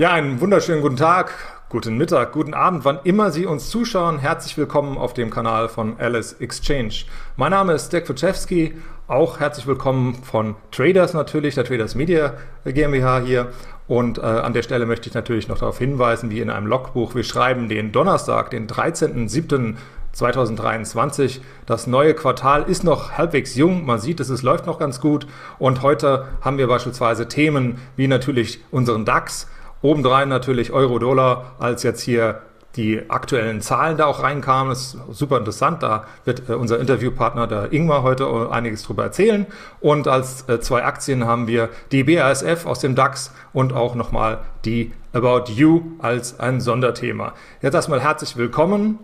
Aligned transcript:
Ja, 0.00 0.12
einen 0.14 0.40
wunderschönen 0.40 0.80
guten 0.80 0.96
Tag, 0.96 1.34
guten 1.68 1.98
Mittag, 1.98 2.32
guten 2.32 2.54
Abend, 2.54 2.86
wann 2.86 3.00
immer 3.04 3.30
Sie 3.32 3.44
uns 3.44 3.68
zuschauen. 3.68 4.18
Herzlich 4.18 4.56
willkommen 4.56 4.96
auf 4.96 5.12
dem 5.12 5.28
Kanal 5.28 5.68
von 5.68 6.00
Alice 6.00 6.32
Exchange. 6.40 7.04
Mein 7.36 7.50
Name 7.50 7.74
ist 7.74 7.92
Dirk 7.92 8.08
Wojciechowski, 8.08 8.78
auch 9.08 9.40
herzlich 9.40 9.66
willkommen 9.66 10.14
von 10.14 10.56
Traders 10.70 11.12
natürlich, 11.12 11.54
der 11.54 11.64
Traders 11.64 11.94
Media 11.94 12.32
GmbH 12.64 13.20
hier. 13.20 13.48
Und 13.88 14.16
äh, 14.16 14.22
an 14.22 14.54
der 14.54 14.62
Stelle 14.62 14.86
möchte 14.86 15.10
ich 15.10 15.14
natürlich 15.14 15.48
noch 15.48 15.58
darauf 15.58 15.76
hinweisen, 15.76 16.30
wie 16.30 16.40
in 16.40 16.48
einem 16.48 16.66
Logbuch, 16.66 17.14
wir 17.14 17.22
schreiben 17.22 17.68
den 17.68 17.92
Donnerstag, 17.92 18.48
den 18.48 18.68
13.07. 18.68 19.74
2023. 20.12 21.40
Das 21.66 21.86
neue 21.86 22.14
Quartal 22.14 22.64
ist 22.64 22.82
noch 22.82 23.12
halbwegs 23.12 23.54
jung. 23.54 23.86
Man 23.86 24.00
sieht, 24.00 24.18
es 24.18 24.42
läuft 24.42 24.66
noch 24.66 24.80
ganz 24.80 25.00
gut. 25.00 25.28
Und 25.60 25.82
heute 25.82 26.26
haben 26.40 26.58
wir 26.58 26.66
beispielsweise 26.66 27.28
Themen 27.28 27.78
wie 27.94 28.08
natürlich 28.08 28.58
unseren 28.72 29.04
DAX, 29.04 29.46
Obendrein 29.82 30.28
natürlich 30.28 30.72
Euro-Dollar, 30.72 31.56
als 31.58 31.82
jetzt 31.82 32.02
hier 32.02 32.42
die 32.76 33.10
aktuellen 33.10 33.60
Zahlen 33.60 33.96
da 33.96 34.06
auch 34.06 34.22
reinkamen. 34.22 34.70
Das 34.70 34.94
ist 34.94 34.98
super 35.10 35.38
interessant. 35.38 35.82
Da 35.82 36.04
wird 36.24 36.48
äh, 36.48 36.52
unser 36.52 36.78
Interviewpartner, 36.78 37.46
der 37.46 37.72
Ingmar, 37.72 38.02
heute 38.02 38.50
einiges 38.50 38.84
drüber 38.84 39.04
erzählen. 39.04 39.46
Und 39.80 40.06
als 40.06 40.48
äh, 40.48 40.60
zwei 40.60 40.84
Aktien 40.84 41.24
haben 41.24 41.46
wir 41.46 41.70
die 41.90 42.04
BASF 42.04 42.66
aus 42.66 42.78
dem 42.78 42.94
DAX 42.94 43.32
und 43.52 43.72
auch 43.72 43.94
nochmal 43.94 44.38
die 44.64 44.92
About 45.12 45.50
You 45.52 45.82
als 45.98 46.38
ein 46.38 46.60
Sonderthema. 46.60 47.34
Jetzt 47.60 47.74
erstmal 47.74 48.00
herzlich 48.00 48.36
willkommen 48.36 49.00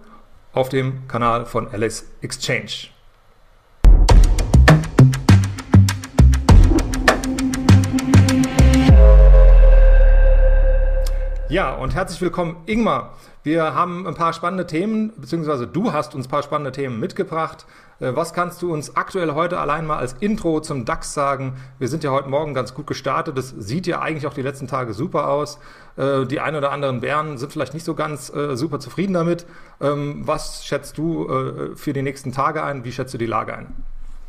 auf 0.53 0.69
dem 0.69 1.09
Kanal 1.09 1.45
von 1.45 1.69
Alice 1.73 2.07
Exchange. 2.23 2.96
Ja, 11.49 11.75
und 11.75 11.95
herzlich 11.95 12.21
willkommen, 12.21 12.57
Ingmar. 12.67 13.15
Wir 13.45 13.73
haben 13.73 14.05
ein 14.09 14.17
paar 14.17 14.33
spannende 14.33 14.67
Themen, 14.67 15.13
beziehungsweise 15.17 15.69
du 15.69 15.93
hast 15.93 16.17
uns 16.17 16.27
ein 16.27 16.29
paar 16.29 16.43
spannende 16.43 16.73
Themen 16.73 16.99
mitgebracht. 16.99 17.67
Äh, 18.01 18.17
was 18.17 18.35
kannst 18.35 18.63
du 18.63 18.73
uns 18.73 18.97
aktuell 18.97 19.33
heute 19.33 19.61
allein 19.61 19.87
mal 19.87 19.99
als 19.99 20.15
Intro 20.15 20.59
zum 20.59 20.85
DAX 20.85 21.15
sagen? 21.15 21.55
Wir 21.79 21.87
sind 21.87 22.03
ja 22.03 22.11
heute 22.11 22.29
Morgen 22.29 22.53
ganz 22.53 22.75
gut 22.75 22.89
gestartet. 22.89 23.39
Das 23.39 23.51
sieht 23.51 23.87
ja 23.87 24.01
eigentlich 24.01 24.27
auch 24.27 24.35
die 24.35 24.43
letzten 24.43 24.67
Tage 24.67 24.93
super 24.93 25.29
aus. 25.29 25.61
Äh, 25.97 26.27
die 26.27 26.41
ein 26.41 26.57
oder 26.57 26.73
anderen 26.73 27.01
Bären 27.01 27.39
sind 27.39 27.53
vielleicht 27.53 27.75
nicht 27.75 27.85
so 27.85 27.95
ganz 27.95 28.29
äh, 28.35 28.57
super 28.57 28.81
zufrieden 28.81 29.13
damit. 29.13 29.47
Ähm, 29.81 30.23
was 30.27 30.67
schätzt 30.67 30.99
du 30.99 31.29
für 31.77 31.93
die 31.93 32.03
nächsten 32.03 32.33
Tage 32.33 32.65
ein? 32.65 32.83
Wie 32.83 32.91
schätzt 32.91 33.15
du 33.15 33.19
die 33.19 33.27
Lage 33.27 33.57
ein? 33.57 33.73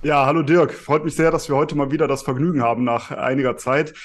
Ja, 0.03 0.27
hallo 0.27 0.43
Dirk. 0.43 0.71
Freut 0.71 1.03
mich 1.03 1.15
sehr, 1.15 1.31
dass 1.31 1.49
wir 1.49 1.55
heute 1.55 1.75
mal 1.75 1.89
wieder 1.89 2.07
das 2.07 2.21
Vergnügen 2.21 2.61
haben 2.61 2.83
nach 2.83 3.09
einiger 3.09 3.57
Zeit. 3.57 3.95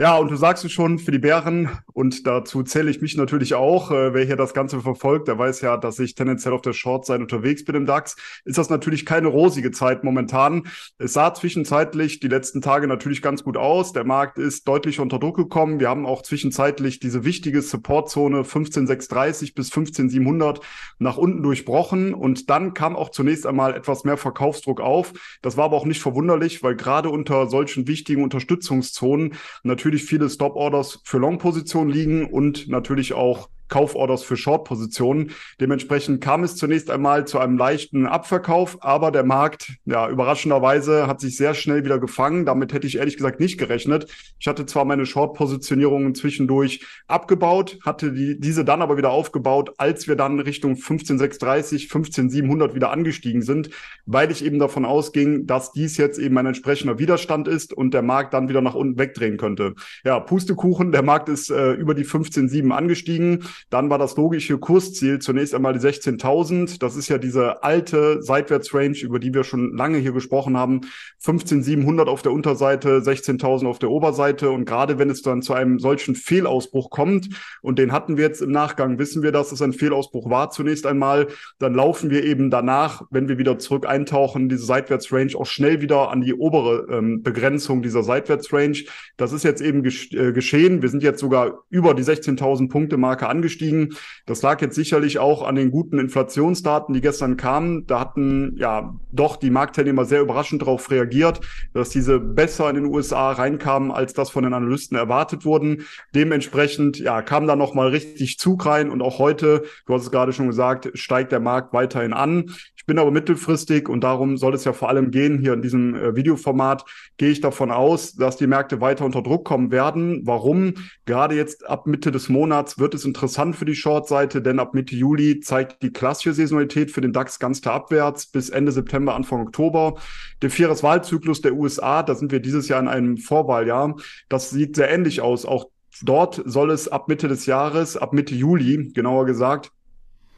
Ja, 0.00 0.16
und 0.16 0.30
du 0.30 0.36
sagst 0.36 0.64
es 0.64 0.72
schon, 0.72 0.98
für 0.98 1.10
die 1.10 1.18
Bären, 1.18 1.68
und 1.92 2.26
dazu 2.26 2.62
zähle 2.62 2.90
ich 2.90 3.02
mich 3.02 3.18
natürlich 3.18 3.52
auch, 3.52 3.90
äh, 3.90 4.14
wer 4.14 4.24
hier 4.24 4.36
das 4.36 4.54
Ganze 4.54 4.80
verfolgt, 4.80 5.28
der 5.28 5.36
weiß 5.36 5.60
ja, 5.60 5.76
dass 5.76 5.98
ich 5.98 6.14
tendenziell 6.14 6.54
auf 6.54 6.62
der 6.62 6.72
Short-Seite 6.72 7.20
unterwegs 7.20 7.66
bin 7.66 7.74
im 7.74 7.84
DAX, 7.84 8.16
ist 8.46 8.56
das 8.56 8.70
natürlich 8.70 9.04
keine 9.04 9.28
rosige 9.28 9.72
Zeit 9.72 10.02
momentan. 10.02 10.62
Es 10.96 11.12
sah 11.12 11.34
zwischenzeitlich 11.34 12.18
die 12.18 12.28
letzten 12.28 12.62
Tage 12.62 12.86
natürlich 12.86 13.20
ganz 13.20 13.44
gut 13.44 13.58
aus. 13.58 13.92
Der 13.92 14.04
Markt 14.04 14.38
ist 14.38 14.66
deutlich 14.66 15.00
unter 15.00 15.18
Druck 15.18 15.36
gekommen. 15.36 15.80
Wir 15.80 15.90
haben 15.90 16.06
auch 16.06 16.22
zwischenzeitlich 16.22 17.00
diese 17.00 17.26
wichtige 17.26 17.60
Supportzone 17.60 18.44
15630 18.44 19.54
bis 19.54 19.68
15700 19.68 20.60
nach 20.98 21.18
unten 21.18 21.42
durchbrochen. 21.42 22.14
Und 22.14 22.48
dann 22.48 22.72
kam 22.72 22.96
auch 22.96 23.10
zunächst 23.10 23.46
einmal 23.46 23.74
etwas 23.74 24.04
mehr 24.04 24.16
Verkaufsdruck 24.16 24.80
auf. 24.80 25.12
Das 25.42 25.58
war 25.58 25.66
aber 25.66 25.76
auch 25.76 25.84
nicht 25.84 26.00
verwunderlich, 26.00 26.62
weil 26.62 26.74
gerade 26.74 27.10
unter 27.10 27.48
solchen 27.48 27.86
wichtigen 27.86 28.24
Unterstützungszonen 28.24 29.34
natürlich 29.62 29.89
natürlich 29.90 30.08
viele 30.08 30.30
Stop-Orders 30.30 31.00
für 31.02 31.18
Long-Positionen 31.18 31.90
liegen 31.90 32.26
und 32.30 32.68
natürlich 32.68 33.12
auch 33.12 33.48
Kauforders 33.70 34.22
für 34.22 34.36
Short-Positionen. 34.36 35.30
Dementsprechend 35.60 36.20
kam 36.20 36.44
es 36.44 36.56
zunächst 36.56 36.90
einmal 36.90 37.26
zu 37.26 37.38
einem 37.38 37.56
leichten 37.56 38.06
Abverkauf, 38.06 38.78
aber 38.82 39.10
der 39.10 39.24
Markt, 39.24 39.72
ja, 39.86 40.08
überraschenderweise 40.08 41.06
hat 41.06 41.20
sich 41.20 41.36
sehr 41.36 41.54
schnell 41.54 41.84
wieder 41.84 41.98
gefangen. 41.98 42.44
Damit 42.44 42.74
hätte 42.74 42.86
ich 42.86 42.98
ehrlich 42.98 43.16
gesagt 43.16 43.40
nicht 43.40 43.56
gerechnet. 43.56 44.06
Ich 44.38 44.46
hatte 44.46 44.66
zwar 44.66 44.84
meine 44.84 45.06
Short-Positionierungen 45.06 46.14
zwischendurch 46.14 46.84
abgebaut, 47.06 47.78
hatte 47.84 48.12
die, 48.12 48.38
diese 48.38 48.64
dann 48.64 48.82
aber 48.82 48.96
wieder 48.96 49.10
aufgebaut, 49.10 49.74
als 49.78 50.08
wir 50.08 50.16
dann 50.16 50.40
Richtung 50.40 50.76
15,630, 50.76 51.88
15,700 51.88 52.74
wieder 52.74 52.90
angestiegen 52.90 53.42
sind, 53.42 53.70
weil 54.06 54.30
ich 54.30 54.44
eben 54.44 54.58
davon 54.58 54.84
ausging, 54.84 55.46
dass 55.46 55.72
dies 55.72 55.96
jetzt 55.96 56.18
eben 56.18 56.36
ein 56.38 56.46
entsprechender 56.46 56.98
Widerstand 56.98 57.48
ist 57.48 57.72
und 57.72 57.94
der 57.94 58.02
Markt 58.02 58.34
dann 58.34 58.48
wieder 58.48 58.60
nach 58.60 58.74
unten 58.74 58.98
wegdrehen 58.98 59.36
könnte. 59.36 59.74
Ja, 60.04 60.20
Pustekuchen, 60.20 60.92
der 60.92 61.02
Markt 61.02 61.28
ist 61.28 61.50
äh, 61.50 61.72
über 61.72 61.94
die 61.94 62.04
15,7 62.04 62.70
angestiegen. 62.70 63.44
Dann 63.68 63.90
war 63.90 63.98
das 63.98 64.16
logische 64.16 64.58
Kursziel 64.58 65.18
zunächst 65.18 65.54
einmal 65.54 65.72
die 65.74 65.80
16.000. 65.80 66.78
Das 66.78 66.96
ist 66.96 67.08
ja 67.08 67.18
diese 67.18 67.62
alte 67.62 68.22
Seitwärtsrange, 68.22 68.98
über 69.02 69.18
die 69.18 69.34
wir 69.34 69.44
schon 69.44 69.76
lange 69.76 69.98
hier 69.98 70.12
gesprochen 70.12 70.56
haben. 70.56 70.82
15.700 71.22 72.06
auf 72.06 72.22
der 72.22 72.32
Unterseite, 72.32 73.00
16.000 73.00 73.66
auf 73.66 73.78
der 73.78 73.90
Oberseite. 73.90 74.50
Und 74.50 74.64
gerade 74.64 74.98
wenn 74.98 75.10
es 75.10 75.22
dann 75.22 75.42
zu 75.42 75.52
einem 75.52 75.78
solchen 75.78 76.14
Fehlausbruch 76.14 76.90
kommt, 76.90 77.28
und 77.60 77.78
den 77.78 77.92
hatten 77.92 78.16
wir 78.16 78.24
jetzt 78.24 78.40
im 78.40 78.50
Nachgang, 78.50 78.98
wissen 78.98 79.22
wir, 79.22 79.32
dass 79.32 79.52
es 79.52 79.60
ein 79.60 79.72
Fehlausbruch 79.72 80.30
war 80.30 80.50
zunächst 80.50 80.86
einmal, 80.86 81.28
dann 81.58 81.74
laufen 81.74 82.10
wir 82.10 82.24
eben 82.24 82.50
danach, 82.50 83.02
wenn 83.10 83.28
wir 83.28 83.38
wieder 83.38 83.58
zurück 83.58 83.86
eintauchen, 83.86 84.48
diese 84.48 84.64
Seitwärtsrange 84.64 85.36
auch 85.36 85.46
schnell 85.46 85.80
wieder 85.80 86.10
an 86.10 86.20
die 86.20 86.34
obere 86.34 86.86
ähm, 86.90 87.22
Begrenzung 87.22 87.82
dieser 87.82 88.02
Seitwärtsrange. 88.02 88.84
Das 89.16 89.32
ist 89.32 89.42
jetzt 89.42 89.60
eben 89.60 89.82
gesch 89.82 90.12
äh, 90.12 90.32
geschehen. 90.32 90.82
Wir 90.82 90.88
sind 90.88 91.02
jetzt 91.02 91.20
sogar 91.20 91.64
über 91.68 91.94
die 91.94 92.02
16.000 92.02 92.68
Punkte 92.68 92.96
Marke 92.96 93.28
angekommen 93.28 93.49
angestiegen. 93.50 93.96
Das 94.26 94.42
lag 94.42 94.60
jetzt 94.60 94.76
sicherlich 94.76 95.18
auch 95.18 95.42
an 95.42 95.56
den 95.56 95.70
guten 95.70 95.98
Inflationsdaten, 95.98 96.94
die 96.94 97.00
gestern 97.00 97.36
kamen. 97.36 97.86
Da 97.86 98.00
hatten 98.00 98.54
ja 98.56 98.94
doch 99.12 99.36
die 99.36 99.50
Marktteilnehmer 99.50 100.04
sehr 100.04 100.20
überraschend 100.20 100.62
darauf 100.62 100.90
reagiert, 100.90 101.40
dass 101.74 101.90
diese 101.90 102.20
besser 102.20 102.68
in 102.70 102.76
den 102.76 102.86
USA 102.86 103.32
reinkamen, 103.32 103.90
als 103.90 104.14
das 104.14 104.30
von 104.30 104.44
den 104.44 104.54
Analysten 104.54 104.96
erwartet 104.96 105.44
wurden. 105.44 105.84
Dementsprechend 106.14 106.98
ja, 106.98 107.22
kam 107.22 107.46
da 107.46 107.56
nochmal 107.56 107.88
richtig 107.88 108.38
Zug 108.38 108.66
rein 108.66 108.90
und 108.90 109.02
auch 109.02 109.18
heute, 109.18 109.64
du 109.86 109.94
hast 109.94 110.02
es 110.02 110.10
gerade 110.10 110.32
schon 110.32 110.46
gesagt, 110.46 110.90
steigt 110.94 111.32
der 111.32 111.40
Markt 111.40 111.72
weiterhin 111.72 112.12
an. 112.12 112.54
Bin 112.90 112.98
aber 112.98 113.10
mittelfristig 113.10 113.88
und 113.88 114.02
darum 114.02 114.36
soll 114.36 114.54
es 114.54 114.64
ja 114.64 114.72
vor 114.72 114.88
allem 114.88 115.10
gehen 115.10 115.38
hier 115.38 115.54
in 115.54 115.62
diesem 115.62 115.94
äh, 115.94 116.14
Videoformat, 116.14 116.84
gehe 117.16 117.30
ich 117.30 117.40
davon 117.40 117.70
aus, 117.70 118.14
dass 118.14 118.36
die 118.36 118.46
Märkte 118.46 118.80
weiter 118.80 119.04
unter 119.04 119.22
Druck 119.22 119.44
kommen 119.44 119.70
werden. 119.70 120.22
Warum? 120.24 120.74
Gerade 121.06 121.34
jetzt 121.34 121.68
ab 121.68 121.86
Mitte 121.86 122.12
des 122.12 122.28
Monats 122.28 122.78
wird 122.78 122.94
es 122.94 123.04
interessant 123.04 123.30
interessant 123.30 123.54
für 123.54 123.64
die 123.64 123.74
Short-Seite, 123.74 124.42
denn 124.42 124.58
ab 124.58 124.74
Mitte 124.74 124.96
Juli 124.96 125.40
zeigt 125.40 125.82
die 125.82 125.92
klassische 125.92 126.32
Saisonalität 126.32 126.90
für 126.90 127.00
den 127.00 127.12
DAX 127.12 127.38
ganz 127.38 127.60
klar 127.60 127.74
abwärts 127.74 128.26
bis 128.26 128.50
Ende 128.50 128.72
September, 128.72 129.14
Anfang 129.14 129.42
Oktober. 129.42 129.94
Der 130.42 130.50
Vieres-Wahlzyklus 130.50 131.40
der 131.40 131.54
USA, 131.54 132.02
da 132.02 132.14
sind 132.14 132.32
wir 132.32 132.40
dieses 132.40 132.68
Jahr 132.68 132.80
in 132.80 132.88
einem 132.88 133.16
Vorwahljahr, 133.18 133.96
das 134.28 134.50
sieht 134.50 134.74
sehr 134.74 134.90
ähnlich 134.90 135.20
aus. 135.20 135.44
Auch 135.44 135.66
dort 136.02 136.42
soll 136.44 136.70
es 136.70 136.88
ab 136.88 137.08
Mitte 137.08 137.28
des 137.28 137.46
Jahres, 137.46 137.96
ab 137.96 138.12
Mitte 138.12 138.34
Juli, 138.34 138.90
genauer 138.94 139.26
gesagt, 139.26 139.70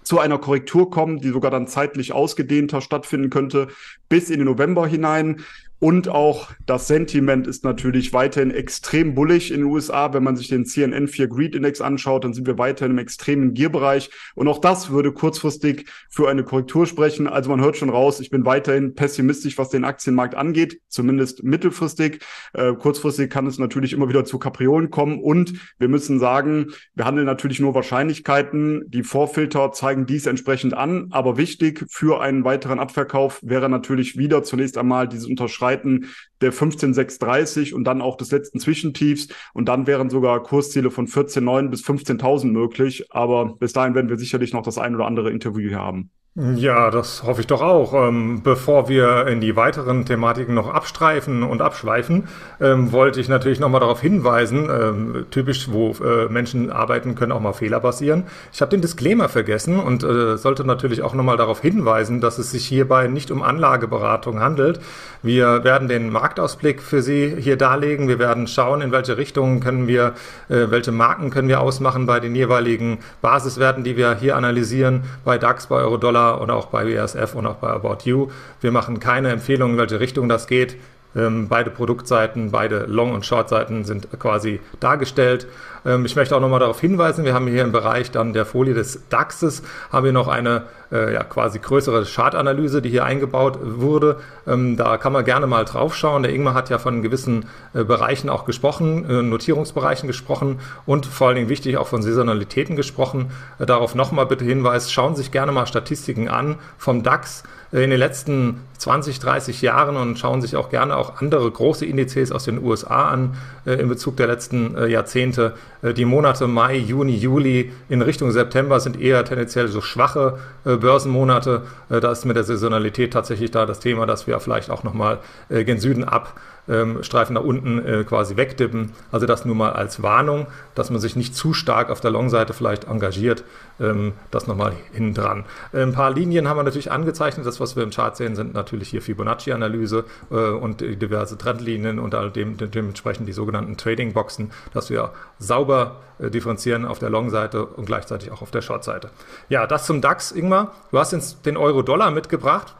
zu 0.02 0.18
einer 0.18 0.38
Korrektur 0.38 0.90
kommen, 0.90 1.20
die 1.20 1.30
sogar 1.30 1.50
dann 1.50 1.66
zeitlich 1.66 2.12
ausgedehnter 2.12 2.80
stattfinden 2.80 3.30
könnte, 3.30 3.68
bis 4.08 4.30
in 4.30 4.38
den 4.38 4.46
November 4.46 4.86
hinein. 4.86 5.40
Und 5.82 6.08
auch 6.08 6.52
das 6.64 6.86
Sentiment 6.86 7.48
ist 7.48 7.64
natürlich 7.64 8.12
weiterhin 8.12 8.52
extrem 8.52 9.16
bullig 9.16 9.50
in 9.50 9.62
den 9.62 9.66
USA. 9.66 10.14
Wenn 10.14 10.22
man 10.22 10.36
sich 10.36 10.46
den 10.46 10.64
CNN 10.64 11.08
4 11.08 11.26
Greed 11.26 11.56
Index 11.56 11.80
anschaut, 11.80 12.22
dann 12.22 12.34
sind 12.34 12.46
wir 12.46 12.56
weiterhin 12.56 12.92
im 12.92 12.98
extremen 12.98 13.52
Gierbereich. 13.52 14.08
Und 14.36 14.46
auch 14.46 14.60
das 14.60 14.90
würde 14.90 15.10
kurzfristig 15.10 15.86
für 16.08 16.30
eine 16.30 16.44
Korrektur 16.44 16.86
sprechen. 16.86 17.26
Also 17.26 17.50
man 17.50 17.60
hört 17.60 17.76
schon 17.76 17.90
raus, 17.90 18.20
ich 18.20 18.30
bin 18.30 18.44
weiterhin 18.44 18.94
pessimistisch, 18.94 19.58
was 19.58 19.70
den 19.70 19.82
Aktienmarkt 19.84 20.36
angeht, 20.36 20.80
zumindest 20.86 21.42
mittelfristig. 21.42 22.20
Äh, 22.52 22.74
kurzfristig 22.74 23.28
kann 23.28 23.48
es 23.48 23.58
natürlich 23.58 23.92
immer 23.92 24.08
wieder 24.08 24.24
zu 24.24 24.38
Kapriolen 24.38 24.90
kommen. 24.90 25.20
Und 25.20 25.54
wir 25.80 25.88
müssen 25.88 26.20
sagen, 26.20 26.68
wir 26.94 27.06
handeln 27.06 27.26
natürlich 27.26 27.58
nur 27.58 27.74
Wahrscheinlichkeiten. 27.74 28.84
Die 28.86 29.02
Vorfilter 29.02 29.72
zeigen 29.72 30.06
dies 30.06 30.26
entsprechend 30.26 30.74
an. 30.74 31.08
Aber 31.10 31.36
wichtig 31.38 31.84
für 31.88 32.20
einen 32.20 32.44
weiteren 32.44 32.78
Abverkauf 32.78 33.40
wäre 33.42 33.68
natürlich 33.68 34.16
wieder 34.16 34.44
zunächst 34.44 34.78
einmal 34.78 35.08
dieses 35.08 35.26
Unterschreiben 35.26 35.71
Unterschreiten 35.72 36.06
der 36.40 36.52
15,630 36.52 37.74
und 37.74 37.84
dann 37.84 38.02
auch 38.02 38.16
des 38.16 38.30
letzten 38.30 38.58
Zwischentiefs. 38.58 39.28
Und 39.54 39.68
dann 39.68 39.86
wären 39.86 40.10
sogar 40.10 40.42
Kursziele 40.42 40.90
von 40.90 41.06
14,9 41.06 41.68
bis 41.68 41.84
15.000 41.84 42.46
möglich. 42.46 43.06
Aber 43.10 43.56
bis 43.56 43.72
dahin 43.72 43.94
werden 43.94 44.10
wir 44.10 44.18
sicherlich 44.18 44.52
noch 44.52 44.62
das 44.62 44.78
ein 44.78 44.94
oder 44.94 45.06
andere 45.06 45.30
Interview 45.30 45.68
hier 45.68 45.78
haben. 45.78 46.10
Ja, 46.34 46.90
das 46.90 47.24
hoffe 47.24 47.42
ich 47.42 47.46
doch 47.46 47.60
auch. 47.60 47.92
Ähm, 47.92 48.40
bevor 48.42 48.88
wir 48.88 49.26
in 49.26 49.42
die 49.42 49.54
weiteren 49.54 50.06
Thematiken 50.06 50.54
noch 50.54 50.72
abstreifen 50.72 51.42
und 51.42 51.60
abschweifen, 51.60 52.26
ähm, 52.58 52.90
wollte 52.90 53.20
ich 53.20 53.28
natürlich 53.28 53.60
nochmal 53.60 53.82
darauf 53.82 54.00
hinweisen, 54.00 54.66
ähm, 54.70 55.26
typisch, 55.30 55.70
wo 55.70 55.90
äh, 56.02 56.30
Menschen 56.30 56.72
arbeiten, 56.72 57.16
können 57.16 57.32
auch 57.32 57.40
mal 57.40 57.52
Fehler 57.52 57.80
passieren. 57.80 58.24
Ich 58.50 58.62
habe 58.62 58.70
den 58.70 58.80
Disclaimer 58.80 59.28
vergessen 59.28 59.78
und 59.78 60.04
äh, 60.04 60.38
sollte 60.38 60.64
natürlich 60.64 61.02
auch 61.02 61.12
nochmal 61.12 61.36
darauf 61.36 61.60
hinweisen, 61.60 62.22
dass 62.22 62.38
es 62.38 62.50
sich 62.50 62.64
hierbei 62.64 63.08
nicht 63.08 63.30
um 63.30 63.42
Anlageberatung 63.42 64.40
handelt. 64.40 64.80
Wir 65.22 65.64
werden 65.64 65.86
den 65.86 66.08
Marktausblick 66.08 66.80
für 66.80 67.02
Sie 67.02 67.36
hier 67.40 67.58
darlegen. 67.58 68.08
Wir 68.08 68.18
werden 68.18 68.46
schauen, 68.46 68.80
in 68.80 68.90
welche 68.90 69.18
Richtungen 69.18 69.60
können 69.60 69.86
wir, 69.86 70.14
äh, 70.48 70.70
welche 70.70 70.92
Marken 70.92 71.28
können 71.28 71.48
wir 71.48 71.60
ausmachen 71.60 72.06
bei 72.06 72.20
den 72.20 72.34
jeweiligen 72.34 73.00
Basiswerten, 73.20 73.84
die 73.84 73.98
wir 73.98 74.14
hier 74.14 74.34
analysieren, 74.34 75.02
bei 75.26 75.36
DAX, 75.36 75.66
bei 75.66 75.76
Euro-Dollar 75.76 76.21
und 76.30 76.50
auch 76.50 76.66
bei 76.66 76.84
BASF 76.84 77.34
und 77.34 77.46
auch 77.46 77.56
bei 77.56 77.68
About 77.68 77.98
You. 78.04 78.28
Wir 78.60 78.72
machen 78.72 79.00
keine 79.00 79.30
Empfehlungen, 79.30 79.74
in 79.74 79.80
welche 79.80 80.00
Richtung 80.00 80.28
das 80.28 80.46
geht. 80.46 80.76
Ähm, 81.14 81.48
beide 81.48 81.70
Produktseiten, 81.70 82.50
beide 82.50 82.86
Long- 82.86 83.12
und 83.12 83.26
Short-Seiten 83.26 83.84
sind 83.84 84.08
quasi 84.18 84.60
dargestellt. 84.80 85.46
Ähm, 85.84 86.04
ich 86.04 86.16
möchte 86.16 86.36
auch 86.36 86.40
nochmal 86.40 86.60
darauf 86.60 86.80
hinweisen, 86.80 87.24
wir 87.24 87.34
haben 87.34 87.46
hier 87.46 87.62
im 87.62 87.72
Bereich 87.72 88.10
dann 88.10 88.32
der 88.32 88.46
Folie 88.46 88.74
des 88.74 89.08
DAXes, 89.08 89.62
haben 89.90 90.04
wir 90.04 90.12
noch 90.12 90.28
eine 90.28 90.64
äh, 90.92 91.12
ja, 91.14 91.24
quasi 91.24 91.58
größere 91.58 92.04
Chartanalyse, 92.04 92.82
die 92.82 92.90
hier 92.90 93.04
eingebaut 93.04 93.58
wurde. 93.62 94.16
Ähm, 94.46 94.76
da 94.76 94.98
kann 94.98 95.12
man 95.12 95.24
gerne 95.24 95.46
mal 95.46 95.64
drauf 95.64 95.96
schauen. 95.96 96.22
Der 96.22 96.32
Ingmar 96.32 96.54
hat 96.54 96.70
ja 96.70 96.78
von 96.78 97.02
gewissen 97.02 97.46
äh, 97.74 97.84
Bereichen 97.84 98.28
auch 98.28 98.44
gesprochen, 98.44 99.08
äh, 99.08 99.22
Notierungsbereichen 99.22 100.06
gesprochen 100.06 100.60
und 100.86 101.06
vor 101.06 101.28
allen 101.28 101.36
Dingen 101.36 101.48
wichtig 101.48 101.78
auch 101.78 101.86
von 101.86 102.02
Saisonalitäten 102.02 102.76
gesprochen. 102.76 103.30
Äh, 103.58 103.66
darauf 103.66 103.94
nochmal 103.94 104.26
bitte 104.26 104.44
Hinweis, 104.44 104.92
schauen 104.92 105.16
Sie 105.16 105.22
sich 105.22 105.32
gerne 105.32 105.52
mal 105.52 105.66
Statistiken 105.66 106.28
an 106.28 106.56
vom 106.76 107.02
DAX 107.02 107.44
in 107.72 107.90
den 107.90 107.98
letzten 107.98 108.60
20, 108.76 109.18
30 109.18 109.62
Jahren 109.62 109.96
und 109.96 110.18
schauen 110.18 110.42
sich 110.42 110.56
auch 110.56 110.68
gerne 110.68 110.96
auch 110.96 111.20
andere 111.20 111.50
große 111.50 111.86
Indizes 111.86 112.32
aus 112.32 112.44
den 112.44 112.62
USA 112.62 113.08
an 113.08 113.36
äh, 113.64 113.74
in 113.74 113.88
Bezug 113.88 114.16
der 114.16 114.26
letzten 114.26 114.76
äh, 114.76 114.86
Jahrzehnte. 114.88 115.54
Äh, 115.80 115.94
die 115.94 116.04
Monate 116.04 116.48
Mai, 116.48 116.76
Juni, 116.76 117.16
Juli 117.16 117.72
in 117.88 118.02
Richtung 118.02 118.30
September 118.30 118.80
sind 118.80 119.00
eher 119.00 119.24
tendenziell 119.24 119.68
so 119.68 119.80
schwache 119.80 120.38
äh, 120.64 120.76
Börsenmonate. 120.76 121.62
Äh, 121.88 122.00
da 122.00 122.12
ist 122.12 122.26
mit 122.26 122.36
der 122.36 122.44
Saisonalität 122.44 123.12
tatsächlich 123.12 123.50
da 123.50 123.64
das 123.64 123.80
Thema, 123.80 124.04
dass 124.04 124.26
wir 124.26 124.38
vielleicht 124.40 124.70
auch 124.70 124.82
nochmal 124.82 125.20
äh, 125.48 125.64
gen 125.64 125.78
Süden 125.78 126.04
ab 126.04 126.34
ähm, 126.68 127.02
Streifen 127.02 127.34
nach 127.34 127.42
unten 127.42 127.84
äh, 127.84 128.04
quasi 128.04 128.36
wegdippen. 128.36 128.92
Also 129.10 129.26
das 129.26 129.44
nur 129.44 129.54
mal 129.54 129.72
als 129.72 130.02
Warnung, 130.02 130.46
dass 130.74 130.90
man 130.90 131.00
sich 131.00 131.16
nicht 131.16 131.34
zu 131.34 131.54
stark 131.54 131.90
auf 131.90 132.00
der 132.00 132.10
Long-Seite 132.10 132.52
vielleicht 132.52 132.84
engagiert. 132.84 133.44
Ähm, 133.80 134.12
das 134.30 134.46
nochmal 134.46 134.72
hinten 134.92 135.14
dran. 135.14 135.44
Ein 135.72 135.92
paar 135.92 136.12
Linien 136.12 136.48
haben 136.48 136.56
wir 136.56 136.62
natürlich 136.62 136.92
angezeichnet. 136.92 137.46
Das, 137.46 137.60
was 137.60 137.76
wir 137.76 137.82
im 137.82 137.90
Chart 137.90 138.16
sehen, 138.16 138.36
sind 138.36 138.54
natürlich 138.54 138.88
hier 138.88 139.02
Fibonacci-Analyse 139.02 140.04
äh, 140.30 140.34
und 140.34 140.80
diverse 140.80 141.36
Trendlinien 141.36 141.98
und 141.98 142.14
dem, 142.36 142.56
dementsprechend 142.56 143.26
die 143.28 143.32
sogenannten 143.32 143.76
Trading-Boxen, 143.76 144.50
dass 144.72 144.90
wir 144.90 145.10
sauber 145.38 145.96
äh, 146.18 146.30
differenzieren 146.30 146.84
auf 146.84 146.98
der 146.98 147.10
Long-Seite 147.10 147.66
und 147.66 147.86
gleichzeitig 147.86 148.30
auch 148.30 148.42
auf 148.42 148.50
der 148.50 148.62
Short-Seite. 148.62 149.10
Ja, 149.48 149.66
das 149.66 149.86
zum 149.86 150.00
DAX, 150.00 150.32
Ingmar. 150.32 150.72
Du 150.90 150.98
hast 150.98 151.12
den 151.44 151.56
Euro-Dollar 151.56 152.10
mitgebracht. 152.10 152.74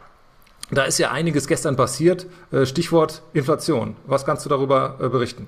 Da 0.73 0.85
ist 0.85 0.99
ja 0.99 1.11
einiges 1.11 1.47
gestern 1.47 1.77
passiert. 1.77 2.27
Äh, 2.51 2.65
Stichwort 2.65 3.23
Inflation. 3.35 3.95
Was 4.07 4.25
kannst 4.25 4.47
du 4.47 4.49
darüber 4.49 4.99
äh, 5.03 5.09
berichten? 5.11 5.47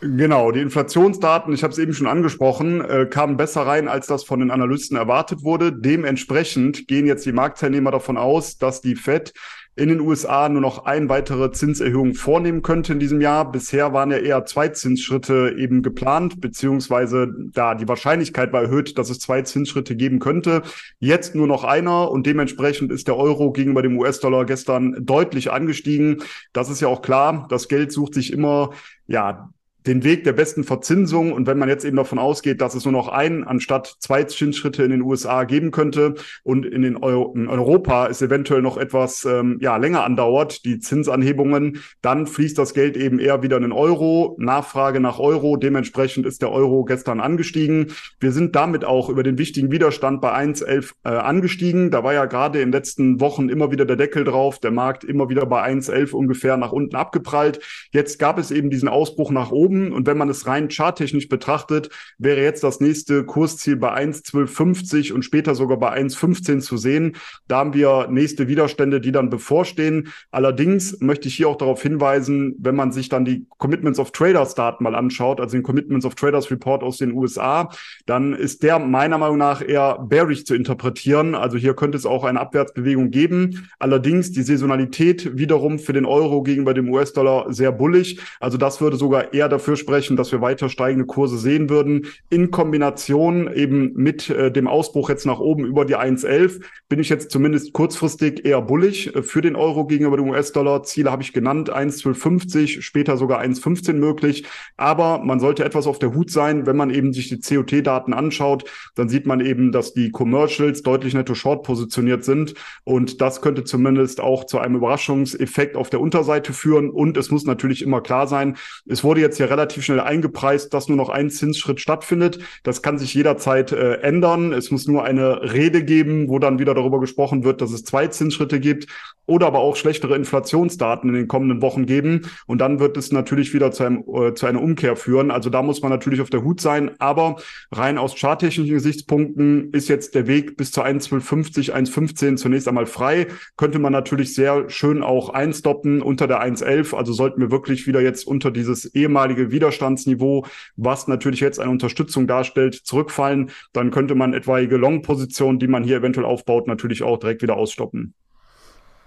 Genau, 0.00 0.52
die 0.52 0.60
Inflationsdaten, 0.60 1.52
ich 1.54 1.64
habe 1.64 1.72
es 1.72 1.78
eben 1.78 1.92
schon 1.94 2.06
angesprochen, 2.06 2.82
äh, 2.82 3.06
kamen 3.06 3.36
besser 3.36 3.62
rein, 3.62 3.88
als 3.88 4.06
das 4.06 4.22
von 4.24 4.40
den 4.40 4.50
Analysten 4.50 4.96
erwartet 4.96 5.42
wurde. 5.42 5.72
Dementsprechend 5.72 6.86
gehen 6.86 7.06
jetzt 7.06 7.24
die 7.24 7.32
Marktteilnehmer 7.32 7.90
davon 7.90 8.18
aus, 8.18 8.58
dass 8.58 8.82
die 8.82 8.94
Fed 8.94 9.32
in 9.78 9.88
den 9.88 10.00
USA 10.00 10.48
nur 10.48 10.60
noch 10.60 10.86
ein 10.86 11.08
weitere 11.08 11.52
Zinserhöhung 11.52 12.14
vornehmen 12.14 12.62
könnte 12.62 12.92
in 12.92 12.98
diesem 12.98 13.20
Jahr. 13.20 13.50
Bisher 13.50 13.92
waren 13.92 14.10
ja 14.10 14.18
eher 14.18 14.44
zwei 14.44 14.68
Zinsschritte 14.68 15.54
eben 15.56 15.82
geplant, 15.82 16.40
beziehungsweise 16.40 17.32
da 17.52 17.76
die 17.76 17.86
Wahrscheinlichkeit 17.86 18.52
war 18.52 18.62
erhöht, 18.62 18.98
dass 18.98 19.08
es 19.08 19.20
zwei 19.20 19.42
Zinsschritte 19.42 19.94
geben 19.94 20.18
könnte. 20.18 20.62
Jetzt 20.98 21.36
nur 21.36 21.46
noch 21.46 21.62
einer 21.62 22.10
und 22.10 22.26
dementsprechend 22.26 22.90
ist 22.90 23.06
der 23.06 23.16
Euro 23.16 23.52
gegenüber 23.52 23.82
dem 23.82 23.96
US-Dollar 23.98 24.46
gestern 24.46 24.96
deutlich 25.00 25.52
angestiegen. 25.52 26.22
Das 26.52 26.70
ist 26.70 26.80
ja 26.80 26.88
auch 26.88 27.00
klar. 27.00 27.46
Das 27.48 27.68
Geld 27.68 27.92
sucht 27.92 28.14
sich 28.14 28.32
immer 28.32 28.70
ja 29.06 29.50
den 29.88 30.04
Weg 30.04 30.24
der 30.24 30.34
besten 30.34 30.64
Verzinsung. 30.64 31.32
Und 31.32 31.46
wenn 31.46 31.58
man 31.58 31.68
jetzt 31.68 31.84
eben 31.84 31.96
davon 31.96 32.18
ausgeht, 32.18 32.60
dass 32.60 32.74
es 32.74 32.84
nur 32.84 32.92
noch 32.92 33.08
einen 33.08 33.44
anstatt 33.44 33.96
zwei 33.98 34.22
Zinsschritte 34.24 34.82
in 34.84 34.90
den 34.90 35.02
USA 35.02 35.44
geben 35.44 35.70
könnte 35.70 36.14
und 36.44 36.66
in, 36.66 36.82
den 36.82 36.96
Euro 36.96 37.32
in 37.34 37.48
Europa 37.48 38.06
es 38.06 38.20
eventuell 38.20 38.60
noch 38.60 38.76
etwas 38.76 39.24
ähm, 39.24 39.58
ja, 39.60 39.76
länger 39.78 40.04
andauert, 40.04 40.64
die 40.64 40.78
Zinsanhebungen, 40.78 41.80
dann 42.02 42.26
fließt 42.26 42.58
das 42.58 42.74
Geld 42.74 42.96
eben 42.96 43.18
eher 43.18 43.42
wieder 43.42 43.56
in 43.56 43.62
den 43.62 43.72
Euro. 43.72 44.36
Nachfrage 44.38 45.00
nach 45.00 45.18
Euro. 45.18 45.56
Dementsprechend 45.56 46.26
ist 46.26 46.42
der 46.42 46.52
Euro 46.52 46.84
gestern 46.84 47.20
angestiegen. 47.20 47.92
Wir 48.20 48.32
sind 48.32 48.54
damit 48.54 48.84
auch 48.84 49.08
über 49.08 49.22
den 49.22 49.38
wichtigen 49.38 49.72
Widerstand 49.72 50.20
bei 50.20 50.34
1,11 50.34 50.92
äh, 51.04 51.08
angestiegen. 51.08 51.90
Da 51.90 52.04
war 52.04 52.12
ja 52.12 52.26
gerade 52.26 52.60
in 52.60 52.68
den 52.68 52.72
letzten 52.72 53.20
Wochen 53.20 53.48
immer 53.48 53.70
wieder 53.70 53.86
der 53.86 53.96
Deckel 53.96 54.24
drauf. 54.24 54.58
Der 54.58 54.70
Markt 54.70 55.02
immer 55.04 55.30
wieder 55.30 55.46
bei 55.46 55.64
1,11 55.64 56.12
ungefähr 56.12 56.58
nach 56.58 56.72
unten 56.72 56.94
abgeprallt. 56.94 57.60
Jetzt 57.92 58.18
gab 58.18 58.38
es 58.38 58.50
eben 58.50 58.68
diesen 58.68 58.88
Ausbruch 58.88 59.30
nach 59.30 59.50
oben 59.50 59.77
oben. 59.78 59.92
Und 59.92 60.06
wenn 60.06 60.18
man 60.18 60.28
es 60.28 60.46
rein 60.46 60.68
charttechnisch 60.68 61.28
betrachtet, 61.28 61.90
wäre 62.18 62.42
jetzt 62.42 62.62
das 62.62 62.80
nächste 62.80 63.24
Kursziel 63.24 63.76
bei 63.76 63.94
1,1250 63.94 65.12
und 65.12 65.24
später 65.24 65.54
sogar 65.54 65.78
bei 65.78 65.96
1,15 65.96 66.60
zu 66.60 66.76
sehen. 66.76 67.16
Da 67.46 67.58
haben 67.58 67.74
wir 67.74 68.08
nächste 68.10 68.48
Widerstände, 68.48 69.00
die 69.00 69.12
dann 69.12 69.30
bevorstehen. 69.30 70.08
Allerdings 70.30 71.00
möchte 71.00 71.28
ich 71.28 71.34
hier 71.34 71.48
auch 71.48 71.56
darauf 71.56 71.82
hinweisen, 71.82 72.54
wenn 72.58 72.76
man 72.76 72.92
sich 72.92 73.08
dann 73.08 73.24
die 73.24 73.46
Commitments 73.58 73.98
of 73.98 74.12
Traders 74.12 74.54
Daten 74.54 74.84
mal 74.84 74.94
anschaut, 74.94 75.40
also 75.40 75.56
den 75.56 75.62
Commitments 75.62 76.06
of 76.06 76.14
Traders 76.14 76.50
Report 76.50 76.82
aus 76.82 76.98
den 76.98 77.12
USA, 77.12 77.70
dann 78.06 78.34
ist 78.34 78.62
der 78.62 78.78
meiner 78.78 79.18
Meinung 79.18 79.38
nach 79.38 79.66
eher 79.66 79.98
bearish 79.98 80.44
zu 80.44 80.54
interpretieren. 80.54 81.34
Also 81.34 81.56
hier 81.56 81.74
könnte 81.74 81.96
es 81.96 82.06
auch 82.06 82.24
eine 82.24 82.40
Abwärtsbewegung 82.40 83.10
geben. 83.10 83.68
Allerdings 83.78 84.32
die 84.32 84.42
Saisonalität 84.42 85.36
wiederum 85.36 85.78
für 85.78 85.92
den 85.92 86.04
Euro 86.04 86.42
gegenüber 86.42 86.74
dem 86.74 86.90
US-Dollar 86.90 87.52
sehr 87.52 87.72
bullig. 87.72 88.20
Also 88.40 88.58
das 88.58 88.80
würde 88.80 88.96
sogar 88.96 89.32
eher 89.32 89.48
dafür 89.48 89.57
sprechen, 89.58 90.16
dass 90.16 90.32
wir 90.32 90.40
weiter 90.40 90.68
steigende 90.68 91.06
Kurse 91.06 91.38
sehen 91.38 91.70
würden. 91.70 92.06
In 92.30 92.50
Kombination 92.50 93.52
eben 93.52 93.92
mit 93.94 94.30
äh, 94.30 94.50
dem 94.50 94.68
Ausbruch 94.68 95.08
jetzt 95.08 95.26
nach 95.26 95.40
oben 95.40 95.64
über 95.64 95.84
die 95.84 95.96
1,11 95.96 96.60
bin 96.88 97.00
ich 97.00 97.08
jetzt 97.08 97.30
zumindest 97.30 97.72
kurzfristig 97.72 98.44
eher 98.44 98.62
bullig 98.62 99.14
äh, 99.14 99.22
für 99.22 99.40
den 99.40 99.56
Euro 99.56 99.86
gegenüber 99.86 100.16
dem 100.16 100.28
US-Dollar. 100.30 100.82
Ziele 100.82 101.10
habe 101.10 101.22
ich 101.22 101.32
genannt, 101.32 101.72
1,1250, 101.72 102.82
später 102.82 103.16
sogar 103.16 103.40
1,15 103.40 103.94
möglich. 103.94 104.44
Aber 104.76 105.18
man 105.24 105.40
sollte 105.40 105.64
etwas 105.64 105.86
auf 105.86 105.98
der 105.98 106.14
Hut 106.14 106.30
sein, 106.30 106.66
wenn 106.66 106.76
man 106.76 106.90
eben 106.90 107.12
sich 107.12 107.28
die 107.28 107.40
COT-Daten 107.40 108.12
anschaut, 108.12 108.64
dann 108.94 109.08
sieht 109.08 109.26
man 109.26 109.40
eben, 109.40 109.72
dass 109.72 109.94
die 109.94 110.10
Commercials 110.10 110.82
deutlich 110.82 111.14
netto 111.14 111.34
short 111.34 111.64
positioniert 111.64 112.24
sind. 112.24 112.54
Und 112.84 113.20
das 113.20 113.42
könnte 113.42 113.64
zumindest 113.64 114.20
auch 114.20 114.44
zu 114.44 114.58
einem 114.58 114.76
Überraschungseffekt 114.76 115.76
auf 115.76 115.90
der 115.90 116.00
Unterseite 116.00 116.52
führen. 116.52 116.90
Und 116.90 117.16
es 117.16 117.30
muss 117.30 117.44
natürlich 117.44 117.82
immer 117.82 118.00
klar 118.00 118.26
sein, 118.26 118.56
es 118.86 119.04
wurde 119.04 119.20
jetzt 119.20 119.38
ja 119.38 119.46
relativ 119.50 119.84
schnell 119.84 120.00
eingepreist, 120.00 120.72
dass 120.74 120.88
nur 120.88 120.96
noch 120.96 121.08
ein 121.08 121.30
Zinsschritt 121.30 121.80
stattfindet. 121.80 122.38
Das 122.62 122.82
kann 122.82 122.98
sich 122.98 123.14
jederzeit 123.14 123.72
äh, 123.72 123.94
ändern. 124.00 124.52
Es 124.52 124.70
muss 124.70 124.86
nur 124.86 125.04
eine 125.04 125.52
Rede 125.52 125.84
geben, 125.84 126.28
wo 126.28 126.38
dann 126.38 126.58
wieder 126.58 126.74
darüber 126.74 127.00
gesprochen 127.00 127.44
wird, 127.44 127.60
dass 127.60 127.72
es 127.72 127.84
zwei 127.84 128.06
Zinsschritte 128.08 128.60
gibt 128.60 128.86
oder 129.28 129.46
aber 129.46 129.58
auch 129.60 129.76
schlechtere 129.76 130.16
Inflationsdaten 130.16 131.10
in 131.10 131.14
den 131.14 131.28
kommenden 131.28 131.60
Wochen 131.60 131.86
geben. 131.86 132.22
Und 132.46 132.58
dann 132.58 132.80
wird 132.80 132.96
es 132.96 133.12
natürlich 133.12 133.52
wieder 133.52 133.70
zu, 133.70 133.84
einem, 133.84 134.04
äh, 134.08 134.32
zu 134.34 134.46
einer 134.46 134.62
Umkehr 134.62 134.96
führen. 134.96 135.30
Also 135.30 135.50
da 135.50 135.62
muss 135.62 135.82
man 135.82 135.90
natürlich 135.90 136.20
auf 136.22 136.30
der 136.30 136.42
Hut 136.42 136.60
sein. 136.60 136.92
Aber 136.98 137.36
rein 137.70 137.98
aus 137.98 138.16
charttechnischen 138.16 138.72
Gesichtspunkten 138.74 139.70
ist 139.72 139.88
jetzt 139.88 140.14
der 140.14 140.26
Weg 140.26 140.56
bis 140.56 140.72
zu 140.72 140.82
1,1250, 140.82 141.72
1,15 141.72 142.36
zunächst 142.36 142.66
einmal 142.68 142.86
frei. 142.86 143.26
Könnte 143.56 143.78
man 143.78 143.92
natürlich 143.92 144.34
sehr 144.34 144.70
schön 144.70 145.02
auch 145.02 145.28
einstoppen 145.28 146.00
unter 146.00 146.26
der 146.26 146.42
1,11. 146.42 146.96
Also 146.96 147.12
sollten 147.12 147.42
wir 147.42 147.50
wirklich 147.50 147.86
wieder 147.86 148.00
jetzt 148.00 148.26
unter 148.26 148.50
dieses 148.50 148.86
ehemalige 148.94 149.37
Widerstandsniveau, 149.50 150.46
was 150.76 151.08
natürlich 151.08 151.40
jetzt 151.40 151.60
eine 151.60 151.70
Unterstützung 151.70 152.26
darstellt, 152.26 152.74
zurückfallen. 152.74 153.50
Dann 153.72 153.90
könnte 153.90 154.14
man 154.14 154.34
etwaige 154.34 154.76
Long-Positionen, 154.76 155.58
die 155.58 155.68
man 155.68 155.84
hier 155.84 155.98
eventuell 155.98 156.26
aufbaut, 156.26 156.66
natürlich 156.66 157.02
auch 157.02 157.18
direkt 157.18 157.42
wieder 157.42 157.56
ausstoppen. 157.56 158.14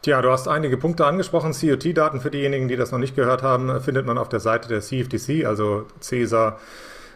Tja, 0.01 0.19
du 0.23 0.31
hast 0.31 0.47
einige 0.47 0.77
Punkte 0.77 1.05
angesprochen. 1.05 1.51
COT-Daten 1.51 2.21
für 2.21 2.31
diejenigen, 2.31 2.67
die 2.67 2.75
das 2.75 2.91
noch 2.91 2.97
nicht 2.97 3.15
gehört 3.15 3.43
haben, 3.43 3.79
findet 3.81 4.07
man 4.07 4.17
auf 4.17 4.29
der 4.29 4.39
Seite 4.39 4.67
der 4.67 4.81
CFTC, 4.81 5.45
also 5.45 5.85
Cäsar 5.99 6.57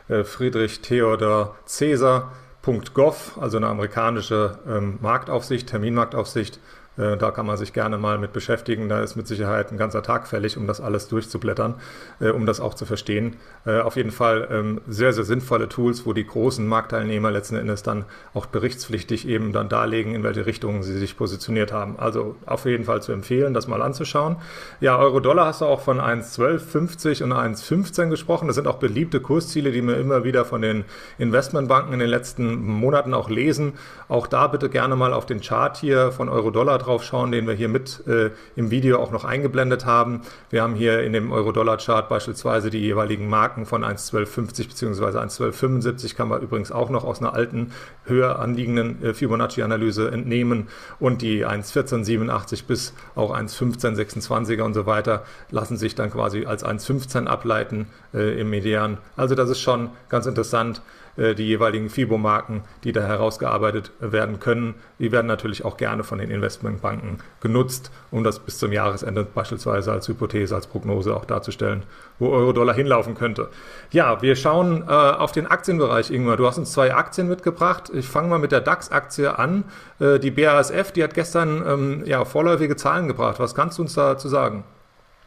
äh, 0.08 0.24
Friedrich 0.24 0.82
Theodor 0.82 1.56
Cäsar.gov, 1.66 3.40
also 3.42 3.58
eine 3.58 3.68
amerikanische 3.68 4.60
ähm, 4.68 5.00
Marktaufsicht, 5.02 5.68
Terminmarktaufsicht. 5.68 6.60
Äh, 6.98 7.18
da 7.18 7.32
kann 7.32 7.46
man 7.46 7.58
sich 7.58 7.74
gerne 7.74 7.98
mal 7.98 8.18
mit 8.18 8.34
beschäftigen. 8.34 8.90
Da 8.90 9.02
ist 9.02 9.16
mit 9.16 9.28
Sicherheit 9.28 9.72
ein 9.72 9.78
ganzer 9.78 10.04
Tag 10.04 10.28
fällig, 10.28 10.58
um 10.58 10.68
das 10.68 10.82
alles 10.82 11.08
durchzublättern, 11.08 11.76
äh, 12.20 12.30
um 12.30 12.46
das 12.46 12.60
auch 12.60 12.74
zu 12.74 12.86
verstehen. 12.86 13.36
Äh, 13.66 13.80
auf 13.80 13.96
jeden 13.96 14.12
Fall 14.12 14.48
ähm, 14.52 14.82
sehr, 14.88 15.14
sehr 15.14 15.24
sinnvolle 15.24 15.70
Tools, 15.70 16.06
wo 16.06 16.14
die 16.14 16.26
großen 16.26 16.66
Marktteilnehmer 16.66 17.32
letzten 17.32 17.56
Endes 17.56 17.84
dann 17.84 18.06
auch 18.34 18.46
berichtspflichtig 18.46 19.28
eben 19.28 19.54
dann 19.54 19.70
darlegen, 19.70 20.16
in 20.16 20.24
welche 20.24 20.46
Richtung 20.46 20.84
sie 20.84 20.98
sich 20.98 21.18
positioniert 21.18 21.72
haben. 21.72 22.00
Also 22.00 22.36
auf 22.46 22.66
jeden 22.66 22.86
Fall 22.86 23.02
zu 23.02 23.12
empfehlen, 23.12 23.54
das 23.54 23.68
mal 23.68 23.82
anzuschauen. 23.82 24.38
Ja, 24.80 24.98
Euro-Dollar 24.98 25.48
hast 25.48 25.62
du 25.62 25.66
auch 25.66 25.82
von 25.82 26.00
1,1250 26.00 27.24
und 27.24 27.34
1,15 27.34 28.10
gesprochen. 28.10 28.48
Das 28.48 28.56
sind 28.56 28.68
auch 28.68 28.78
beliebte 28.78 29.20
Kursziele, 29.20 29.72
die 29.72 29.82
wir 29.82 29.98
immer 29.98 30.24
wieder 30.24 30.46
von 30.46 30.62
den 30.62 30.86
Investmentbanken 31.18 31.94
in 31.94 32.00
den 32.00 32.10
letzten 32.10 32.66
Monaten 32.66 33.14
auch 33.14 33.30
lesen. 33.30 33.74
Auch 34.08 34.28
da 34.28 34.48
bitte 34.48 34.70
gerne 34.70 34.96
mal 34.96 35.14
auf 35.14 35.26
den 35.26 35.42
Chart 35.42 35.78
hier 35.78 36.12
von 36.12 36.30
Euro-Dollar 36.30 36.78
drauf 36.86 37.04
schauen, 37.04 37.32
den 37.32 37.48
wir 37.48 37.54
hier 37.54 37.70
mit 37.70 38.06
äh, 38.08 38.32
im 38.56 38.72
Video 38.72 39.00
auch 39.00 39.12
noch 39.12 39.26
eingeblendet 39.26 39.86
haben. 39.86 40.22
Wir 40.50 40.62
haben 40.62 40.76
hier 40.76 41.04
in 41.04 41.14
dem 41.14 41.32
Euro-Dollar-Chart 41.32 42.08
beispielsweise 42.08 42.70
die 42.70 42.80
jeweiligen 42.80 43.28
Marken 43.28 43.66
von 43.66 43.84
1,1250 43.84 44.68
bzw. 44.68 45.18
1,1275 45.18 46.16
kann 46.16 46.28
man 46.28 46.42
übrigens 46.42 46.72
auch 46.72 46.90
noch 46.90 47.04
aus 47.04 47.20
einer 47.20 47.34
alten, 47.34 47.72
höher 48.06 48.40
anliegenden 48.40 49.04
äh, 49.04 49.14
Fibonacci-Analyse 49.14 50.12
entnehmen 50.12 50.68
und 51.00 51.22
die 51.22 51.46
1,1487 51.46 52.66
bis 52.66 52.94
auch 53.16 53.36
1,1526er 53.36 54.62
und 54.62 54.74
so 54.74 54.86
weiter 54.86 55.24
lassen 55.50 55.78
sich 55.78 55.96
dann 55.96 56.12
quasi 56.12 56.46
als 56.46 56.66
1,15 56.66 57.26
ableiten 57.26 57.88
äh, 58.14 58.40
im 58.40 58.50
Median. 58.50 58.98
Also 59.16 59.36
das 59.36 59.50
ist 59.50 59.62
schon 59.62 59.90
ganz 60.10 60.26
interessant. 60.26 60.82
Äh, 61.18 61.34
die 61.34 61.48
jeweiligen 61.48 61.90
FIBO-Marken, 61.90 62.64
die 62.84 62.92
da 62.92 63.02
herausgearbeitet 63.02 63.92
werden 64.00 64.40
können. 64.40 64.76
Die 65.00 65.12
werden 65.12 65.28
natürlich 65.28 65.64
auch 65.64 65.78
gerne 65.78 66.04
von 66.04 66.20
den 66.20 66.30
Investmentbanken 66.30 67.20
genutzt, 67.40 67.92
um 68.12 68.24
das 68.24 68.40
bis 68.40 68.58
zum 68.58 68.74
Jahresende 68.74 69.24
beispielsweise 69.24 69.94
als 69.94 70.08
Hypothese, 70.10 70.56
als 70.56 70.68
Prognose 70.68 71.16
auch 71.16 71.24
darzustellen, 71.24 71.84
wo 72.20 72.30
Euro-Dollar 72.30 72.76
hinlaufen 72.76 73.16
könnte. 73.16 73.50
Ja, 73.92 74.22
wir 74.22 74.36
schauen 74.36 74.84
äh, 74.84 74.92
auf 74.92 75.32
den 75.32 75.48
Aktienbereich, 75.48 76.12
Ingmar. 76.12 76.36
Du 76.36 76.48
hast 76.48 76.58
uns 76.58 76.74
zwei 76.74 76.94
Aktien 76.94 77.30
mitgebracht. 77.30 77.92
Ich 77.94 78.08
fange 78.08 78.30
mal 78.30 78.40
mit 78.40 78.52
der 78.52 78.62
DAX-Aktie 78.62 79.40
an. 79.40 79.64
Äh, 80.00 80.20
die 80.20 80.32
BASF, 80.32 80.92
die 80.92 81.04
hat 81.04 81.14
gestern 81.14 81.64
ähm, 81.66 82.04
ja, 82.06 82.26
vorläufige 82.26 82.76
Zahlen 82.76 83.08
gebracht. 83.08 83.40
Was 83.40 83.56
kannst 83.56 83.78
du 83.78 83.84
uns 83.84 83.94
dazu 83.94 84.28
sagen? 84.28 84.66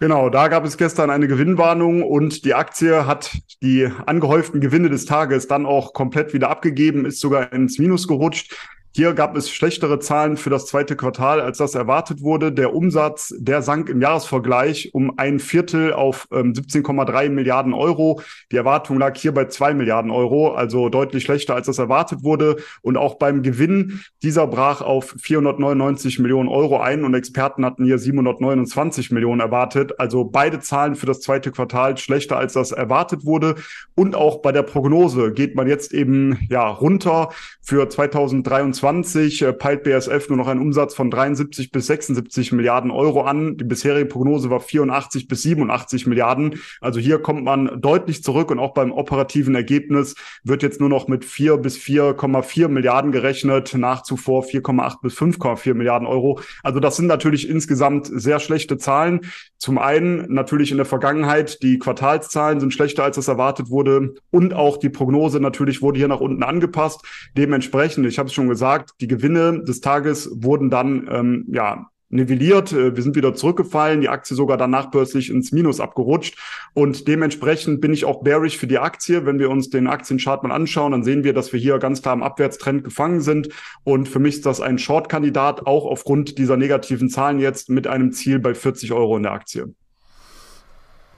Genau, 0.00 0.30
da 0.30 0.46
gab 0.46 0.64
es 0.64 0.76
gestern 0.76 1.10
eine 1.10 1.26
Gewinnwarnung 1.26 2.04
und 2.04 2.44
die 2.44 2.54
Aktie 2.54 3.06
hat 3.06 3.36
die 3.62 3.90
angehäuften 4.06 4.60
Gewinne 4.60 4.90
des 4.90 5.06
Tages 5.06 5.48
dann 5.48 5.66
auch 5.66 5.92
komplett 5.92 6.32
wieder 6.32 6.50
abgegeben, 6.50 7.04
ist 7.04 7.18
sogar 7.18 7.52
ins 7.52 7.80
Minus 7.80 8.06
gerutscht. 8.06 8.54
Hier 8.98 9.14
gab 9.14 9.36
es 9.36 9.48
schlechtere 9.48 10.00
Zahlen 10.00 10.36
für 10.36 10.50
das 10.50 10.66
zweite 10.66 10.96
Quartal, 10.96 11.40
als 11.40 11.58
das 11.58 11.76
erwartet 11.76 12.20
wurde. 12.20 12.50
Der 12.50 12.74
Umsatz, 12.74 13.32
der 13.38 13.62
sank 13.62 13.88
im 13.90 14.00
Jahresvergleich 14.00 14.90
um 14.92 15.16
ein 15.16 15.38
Viertel 15.38 15.92
auf 15.92 16.26
ähm, 16.32 16.52
17,3 16.52 17.28
Milliarden 17.28 17.74
Euro. 17.74 18.20
Die 18.50 18.56
Erwartung 18.56 18.98
lag 18.98 19.16
hier 19.16 19.32
bei 19.32 19.44
zwei 19.44 19.72
Milliarden 19.72 20.10
Euro, 20.10 20.52
also 20.52 20.88
deutlich 20.88 21.22
schlechter, 21.22 21.54
als 21.54 21.68
das 21.68 21.78
erwartet 21.78 22.24
wurde. 22.24 22.56
Und 22.82 22.96
auch 22.96 23.18
beim 23.20 23.44
Gewinn, 23.44 24.00
dieser 24.24 24.48
brach 24.48 24.80
auf 24.80 25.14
499 25.16 26.18
Millionen 26.18 26.48
Euro 26.48 26.80
ein 26.80 27.04
und 27.04 27.14
Experten 27.14 27.64
hatten 27.64 27.84
hier 27.84 27.98
729 27.98 29.12
Millionen 29.12 29.40
erwartet. 29.40 30.00
Also 30.00 30.24
beide 30.24 30.58
Zahlen 30.58 30.96
für 30.96 31.06
das 31.06 31.20
zweite 31.20 31.52
Quartal 31.52 31.98
schlechter, 31.98 32.36
als 32.36 32.54
das 32.54 32.72
erwartet 32.72 33.24
wurde. 33.24 33.54
Und 33.94 34.16
auch 34.16 34.42
bei 34.42 34.50
der 34.50 34.64
Prognose 34.64 35.30
geht 35.32 35.54
man 35.54 35.68
jetzt 35.68 35.94
eben 35.94 36.36
ja 36.50 36.66
runter 36.66 37.28
für 37.62 37.88
2023 37.88 38.87
2020 38.88 39.42
äh, 39.42 39.52
peilt 39.52 39.82
BSF 39.82 40.28
nur 40.28 40.38
noch 40.38 40.48
einen 40.48 40.60
Umsatz 40.60 40.94
von 40.94 41.10
73 41.10 41.70
bis 41.70 41.86
76 41.86 42.52
Milliarden 42.52 42.90
Euro 42.90 43.22
an. 43.22 43.56
Die 43.56 43.64
bisherige 43.64 44.06
Prognose 44.06 44.50
war 44.50 44.60
84 44.60 45.28
bis 45.28 45.42
87 45.42 46.06
Milliarden. 46.06 46.60
Also 46.80 46.98
hier 46.98 47.20
kommt 47.20 47.44
man 47.44 47.80
deutlich 47.80 48.22
zurück 48.22 48.50
und 48.50 48.58
auch 48.58 48.72
beim 48.72 48.92
operativen 48.92 49.54
Ergebnis 49.54 50.14
wird 50.42 50.62
jetzt 50.62 50.80
nur 50.80 50.88
noch 50.88 51.08
mit 51.08 51.24
4 51.24 51.58
bis 51.58 51.76
4,4 51.76 52.68
Milliarden 52.68 53.12
gerechnet, 53.12 53.74
nach 53.74 54.02
zuvor 54.02 54.44
4,8 54.44 55.02
bis 55.02 55.18
5,4 55.18 55.74
Milliarden 55.74 56.08
Euro. 56.08 56.40
Also 56.62 56.80
das 56.80 56.96
sind 56.96 57.06
natürlich 57.06 57.48
insgesamt 57.48 58.08
sehr 58.10 58.40
schlechte 58.40 58.78
Zahlen. 58.78 59.20
Zum 59.58 59.78
einen 59.78 60.32
natürlich 60.32 60.70
in 60.70 60.76
der 60.76 60.86
Vergangenheit, 60.86 61.62
die 61.62 61.78
Quartalszahlen 61.78 62.60
sind 62.60 62.72
schlechter, 62.72 63.04
als 63.04 63.16
es 63.16 63.28
erwartet 63.28 63.70
wurde 63.70 64.14
und 64.30 64.54
auch 64.54 64.76
die 64.76 64.88
Prognose 64.88 65.40
natürlich 65.40 65.82
wurde 65.82 65.98
hier 65.98 66.08
nach 66.08 66.20
unten 66.20 66.42
angepasst. 66.42 67.02
Dementsprechend, 67.36 68.06
ich 68.06 68.18
habe 68.18 68.28
es 68.28 68.34
schon 68.34 68.48
gesagt, 68.48 68.67
gesagt, 68.68 69.00
die 69.00 69.08
Gewinne 69.08 69.62
des 69.64 69.80
Tages 69.80 70.30
wurden 70.34 70.70
dann 70.70 71.08
ähm, 71.10 71.46
ja 71.50 71.86
nivelliert. 72.10 72.72
Äh, 72.72 72.94
wir 72.94 73.02
sind 73.02 73.16
wieder 73.16 73.34
zurückgefallen, 73.34 74.00
die 74.00 74.08
Aktie 74.08 74.36
sogar 74.36 74.56
dann 74.56 74.70
nachbörslich 74.70 75.30
ins 75.30 75.52
Minus 75.52 75.80
abgerutscht. 75.80 76.38
Und 76.74 77.08
dementsprechend 77.08 77.80
bin 77.80 77.92
ich 77.92 78.04
auch 78.04 78.22
bearish 78.22 78.58
für 78.58 78.66
die 78.66 78.78
Aktie. 78.78 79.24
Wenn 79.24 79.38
wir 79.38 79.50
uns 79.50 79.70
den 79.70 79.86
Aktienchart 79.86 80.42
mal 80.42 80.52
anschauen, 80.52 80.92
dann 80.92 81.02
sehen 81.02 81.24
wir, 81.24 81.32
dass 81.32 81.52
wir 81.52 81.60
hier 81.60 81.78
ganz 81.78 82.02
klar 82.02 82.14
im 82.14 82.22
Abwärtstrend 82.22 82.84
gefangen 82.84 83.20
sind. 83.20 83.48
Und 83.84 84.08
für 84.08 84.18
mich 84.18 84.36
ist 84.36 84.46
das 84.46 84.60
ein 84.60 84.78
Short-Kandidat, 84.78 85.66
auch 85.66 85.86
aufgrund 85.86 86.38
dieser 86.38 86.56
negativen 86.56 87.08
Zahlen 87.08 87.38
jetzt 87.38 87.70
mit 87.70 87.86
einem 87.86 88.12
Ziel 88.12 88.38
bei 88.38 88.54
40 88.54 88.92
Euro 88.92 89.16
in 89.16 89.22
der 89.22 89.32
Aktie. 89.32 89.74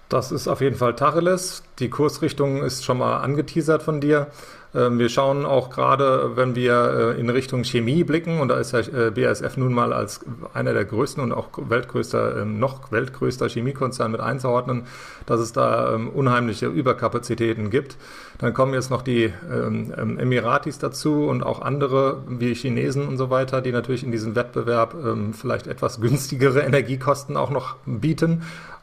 Das 0.09 0.33
ist 0.33 0.49
auf 0.49 0.61
jeden 0.61 0.75
Fall 0.76 0.97
Tacheles. 0.97 1.62
Die 1.78 1.88
Kursrichtung 1.88 2.64
ist 2.64 2.85
schon 2.85 2.99
mal 2.99 3.19
angeteasert 3.19 3.85
von 3.85 4.00
dir. 4.00 4.26
Ähm, 4.74 4.98
wir 4.98 5.08
schauen 5.08 5.44
auch 5.44 5.70
gerade, 5.70 6.36
wenn 6.36 6.54
wir 6.54 7.14
äh, 7.16 7.20
in 7.20 7.28
Richtung 7.28 7.64
Chemie 7.64 8.04
blicken, 8.04 8.40
und 8.40 8.48
da 8.48 8.58
ist 8.58 8.72
ja 8.72 8.80
äh, 8.80 9.10
BASF 9.10 9.56
nun 9.56 9.72
mal 9.72 9.92
als 9.92 10.20
einer 10.54 10.72
der 10.72 10.84
größten 10.84 11.22
und 11.22 11.32
auch 11.32 11.48
weltgrößter, 11.56 12.42
ähm, 12.42 12.58
noch 12.58 12.92
weltgrößter 12.92 13.48
Chemiekonzern 13.48 14.12
mit 14.12 14.20
einzuordnen, 14.20 14.84
dass 15.26 15.40
es 15.40 15.52
da 15.52 15.94
ähm, 15.94 16.08
unheimliche 16.08 16.66
Überkapazitäten 16.66 17.70
gibt. 17.70 17.96
Dann 18.38 18.54
kommen 18.54 18.72
jetzt 18.72 18.90
noch 18.90 19.02
die 19.02 19.30
Emiratis 19.46 20.78
dazu 20.78 21.26
und 21.26 21.42
auch 21.42 21.60
andere 21.60 22.22
wie 22.26 22.54
Chinesen 22.54 23.06
und 23.06 23.18
so 23.18 23.28
weiter, 23.28 23.60
die 23.60 23.70
natürlich 23.70 24.02
in 24.02 24.12
diesem 24.12 24.34
Wettbewerb 24.34 24.96
vielleicht 25.32 25.66
etwas 25.66 26.00
günstigere 26.00 26.60
Energiekosten 26.60 27.36
auch 27.36 27.50
noch 27.50 27.76
bieten 27.84 28.40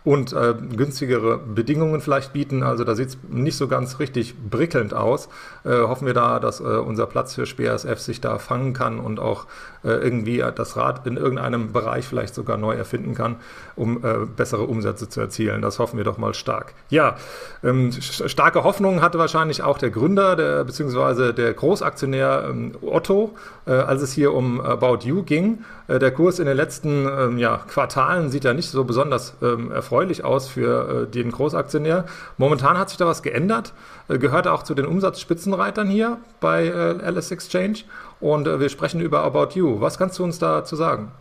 und 0.07 0.31
äh, 0.31 0.53
günstigere 0.77 1.37
Bedingungen 1.37 1.99
vielleicht 1.99 2.31
bieten. 2.31 2.63
Also 2.63 2.85
da 2.85 2.95
sieht 2.95 3.09
es 3.09 3.17
nicht 3.27 3.57
so 3.57 3.67
ganz 3.67 3.99
richtig 3.99 4.35
prickelnd 4.49 4.93
aus. 4.93 5.27
Äh, 5.65 5.81
hoffen 5.81 6.05
wir 6.05 6.13
da, 6.13 6.39
dass 6.39 6.61
äh, 6.61 6.63
unser 6.63 7.07
Platzhirsch 7.07 7.57
BASF 7.57 7.99
sich 7.99 8.21
da 8.21 8.39
fangen 8.39 8.71
kann 8.71 9.01
und 9.01 9.19
auch 9.19 9.47
äh, 9.83 9.89
irgendwie 9.89 10.41
das 10.55 10.77
Rad 10.77 11.05
in 11.05 11.17
irgendeinem 11.17 11.73
Bereich 11.73 12.05
vielleicht 12.05 12.35
sogar 12.35 12.55
neu 12.55 12.73
erfinden 12.73 13.15
kann, 13.15 13.35
um 13.75 13.97
äh, 13.97 14.25
bessere 14.33 14.63
Umsätze 14.63 15.09
zu 15.09 15.19
erzielen. 15.19 15.61
Das 15.61 15.77
hoffen 15.77 15.97
wir 15.97 16.05
doch 16.05 16.17
mal 16.17 16.33
stark. 16.33 16.73
Ja, 16.89 17.17
ähm, 17.61 17.91
starke 17.91 18.63
Hoffnungen 18.63 19.01
hatte 19.01 19.19
wahrscheinlich 19.19 19.61
auch 19.61 19.77
der 19.77 19.89
Gründer, 19.89 20.37
der, 20.37 20.63
beziehungsweise 20.63 21.33
der 21.33 21.53
Großaktionär 21.53 22.45
ähm, 22.49 22.75
Otto, 22.81 23.35
äh, 23.65 23.71
als 23.71 24.01
es 24.01 24.13
hier 24.13 24.33
um 24.33 24.61
About 24.61 24.99
You 25.01 25.23
ging. 25.23 25.65
der 25.89 26.11
Kurs 26.11 26.39
in 26.39 26.45
den 26.45 26.57
letzten 26.57 27.07
ähm, 27.07 27.37
ja, 27.37 27.61
Quartalen 27.67 28.29
sieht 28.29 28.43
ja 28.43 28.53
nicht 28.53 28.69
so 28.69 28.83
besonders 28.83 29.35
ähm, 29.41 29.71
erfreulich 29.71 29.96
erfreulich 29.97 30.23
aus 30.23 30.47
für 30.47 31.07
äh, 31.07 31.11
den 31.11 31.31
Großaktionär. 31.31 32.05
Momentan 32.37 32.77
hat 32.77 32.89
sich 32.89 32.99
da 32.99 33.07
was 33.07 33.23
geändert, 33.23 33.73
äh, 34.09 34.19
gehört 34.19 34.47
auch 34.47 34.61
zu 34.61 34.75
den 34.75 34.85
Umsatzspitzenreitern 34.85 35.89
hier 35.89 36.19
bei 36.39 36.67
äh, 36.67 37.03
Alice 37.03 37.31
Exchange 37.31 37.79
und 38.19 38.47
äh, 38.47 38.59
wir 38.59 38.69
sprechen 38.69 39.01
über 39.01 39.23
About 39.23 39.55
You. 39.55 39.81
Was 39.81 39.97
kannst 39.97 40.19
du 40.19 40.23
uns 40.23 40.37
dazu 40.37 40.75
sagen? 40.75 41.11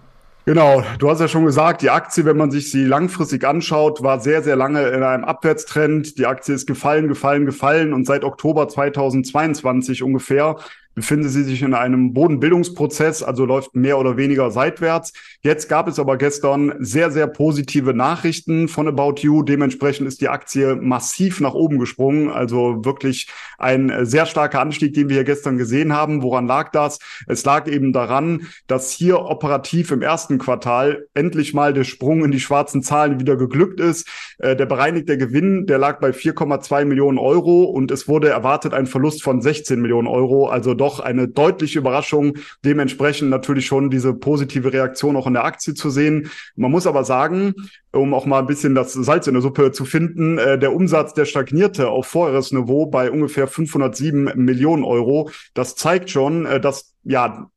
Genau, 0.45 0.85
du 0.99 1.11
hast 1.11 1.21
ja 1.21 1.27
schon 1.27 1.47
gesagt, 1.47 1.81
die 1.83 1.91
Aktie, 1.91 2.25
wenn 2.27 2.37
man 2.37 2.51
sich 2.51 2.71
sie 2.71 2.85
langfristig 2.85 3.45
anschaut, 3.45 4.03
war 4.03 4.21
sehr, 4.21 4.43
sehr 4.43 4.55
lange 4.55 4.87
in 4.89 5.03
einem 5.03 5.25
Abwärtstrend. 5.25 6.19
Die 6.19 6.27
Aktie 6.27 6.55
ist 6.55 6.67
gefallen, 6.67 7.09
gefallen, 7.09 7.47
gefallen 7.47 7.95
und 7.95 8.07
seit 8.07 8.25
Oktober 8.25 8.69
2022 8.69 10.03
ungefähr 10.03 10.57
befinden 10.97 11.29
sie 11.29 11.45
sich 11.45 11.63
in 11.63 11.75
einem 11.75 12.15
Bodenbildungsprozess, 12.15 13.23
also 13.23 13.45
läuft 13.45 13.77
mehr 13.77 13.99
oder 13.99 14.17
weniger 14.17 14.51
seitwärts. 14.51 15.13
Jetzt 15.43 15.69
gab 15.69 15.89
es 15.89 15.99
aber 15.99 16.17
gestern 16.17 16.73
sehr, 16.79 17.11
sehr 17.11 17.27
positive 17.27 17.93
Nachrichten 17.93 18.67
von 18.67 18.89
About 18.89 19.17
You. 19.21 19.43
Dementsprechend 19.43 20.09
ist 20.09 20.23
die 20.23 20.31
Aktie 20.31 20.75
massiv 20.75 21.41
nach 21.41 21.53
oben 21.53 21.79
gesprungen. 21.79 22.31
Also 22.31 22.83
wirklich 22.83 23.29
ein 23.59 24.07
sehr 24.07 24.25
starker 24.25 24.61
Anstieg, 24.61 24.95
den 24.95 25.11
wir 25.11 25.17
hier 25.17 25.25
gestern 25.25 25.59
gesehen 25.59 25.93
haben. 25.93 26.23
Woran 26.23 26.47
lag 26.47 26.73
das? 26.73 26.99
Es 27.27 27.45
lag 27.45 27.69
eben 27.69 27.93
daran, 27.93 28.47
dass 28.67 28.91
hier 28.91 29.21
operativ 29.21 29.91
im 29.91 30.01
ersten 30.01 30.39
Quartal 30.39 31.07
endlich 31.13 31.53
mal 31.53 31.75
der 31.75 31.85
Sprung 31.85 32.25
in 32.25 32.31
die 32.31 32.41
schwarzen 32.41 32.83
Zahlen 32.83 33.21
wieder 33.21 33.37
geglückt 33.37 33.81
ist. 33.81 34.09
Äh, 34.39 34.57
der 34.57 34.67
bereinigte 34.67 35.19
Gewinn, 35.19 35.67
der 35.67 35.77
lag 35.77 36.01
bei 36.01 36.11
4,2 36.11 36.87
Millionen 36.87 37.19
Euro 37.19 37.65
und 37.65 37.91
es 37.91 38.09
wurde 38.09 38.31
erwartet 38.31 38.73
ein 38.73 38.87
Verlust 38.87 39.23
von 39.23 39.43
16 39.43 39.79
Millionen 39.79 40.09
Euro. 40.09 40.47
Also 40.47 40.73
doch 40.87 41.01
eine 41.01 41.27
deutliche 41.27 41.81
Überraschung. 41.81 42.39
Dementsprechend 42.65 43.29
natürlich 43.29 43.67
schon 43.67 43.91
diese 43.91 44.15
positive 44.15 44.73
Reaktion 44.73 45.17
auch 45.17 45.27
in 45.27 45.35
der 45.35 45.45
Aktie 45.45 45.75
zu 45.75 45.91
sehen. 45.91 46.31
Man 46.55 46.71
muss 46.71 46.87
aber 46.87 47.03
sagen, 47.05 47.55
um 47.93 48.15
auch 48.15 48.27
mal 48.27 48.39
ein 48.39 48.47
bisschen 48.47 48.75
das 48.75 48.93
Salz 48.93 49.27
in 49.27 49.35
der 49.35 49.43
Suppe 49.43 49.73
zu 49.73 49.85
finden, 49.85 50.39
äh, 50.39 50.59
der 50.59 50.73
Umsatz, 50.73 51.13
der 51.15 51.25
stagnierte 51.25 51.89
auf 51.89 52.07
vorheres 52.07 52.53
Niveau 52.53 52.87
bei 52.87 53.11
ungefähr 53.11 53.49
507 53.49 54.33
Millionen 54.37 54.85
Euro. 54.85 55.31
Das 55.55 55.75
zeigt 55.75 56.11
schon, 56.11 56.47
äh, 56.47 56.61
dass 56.61 56.95
ja 57.03 57.51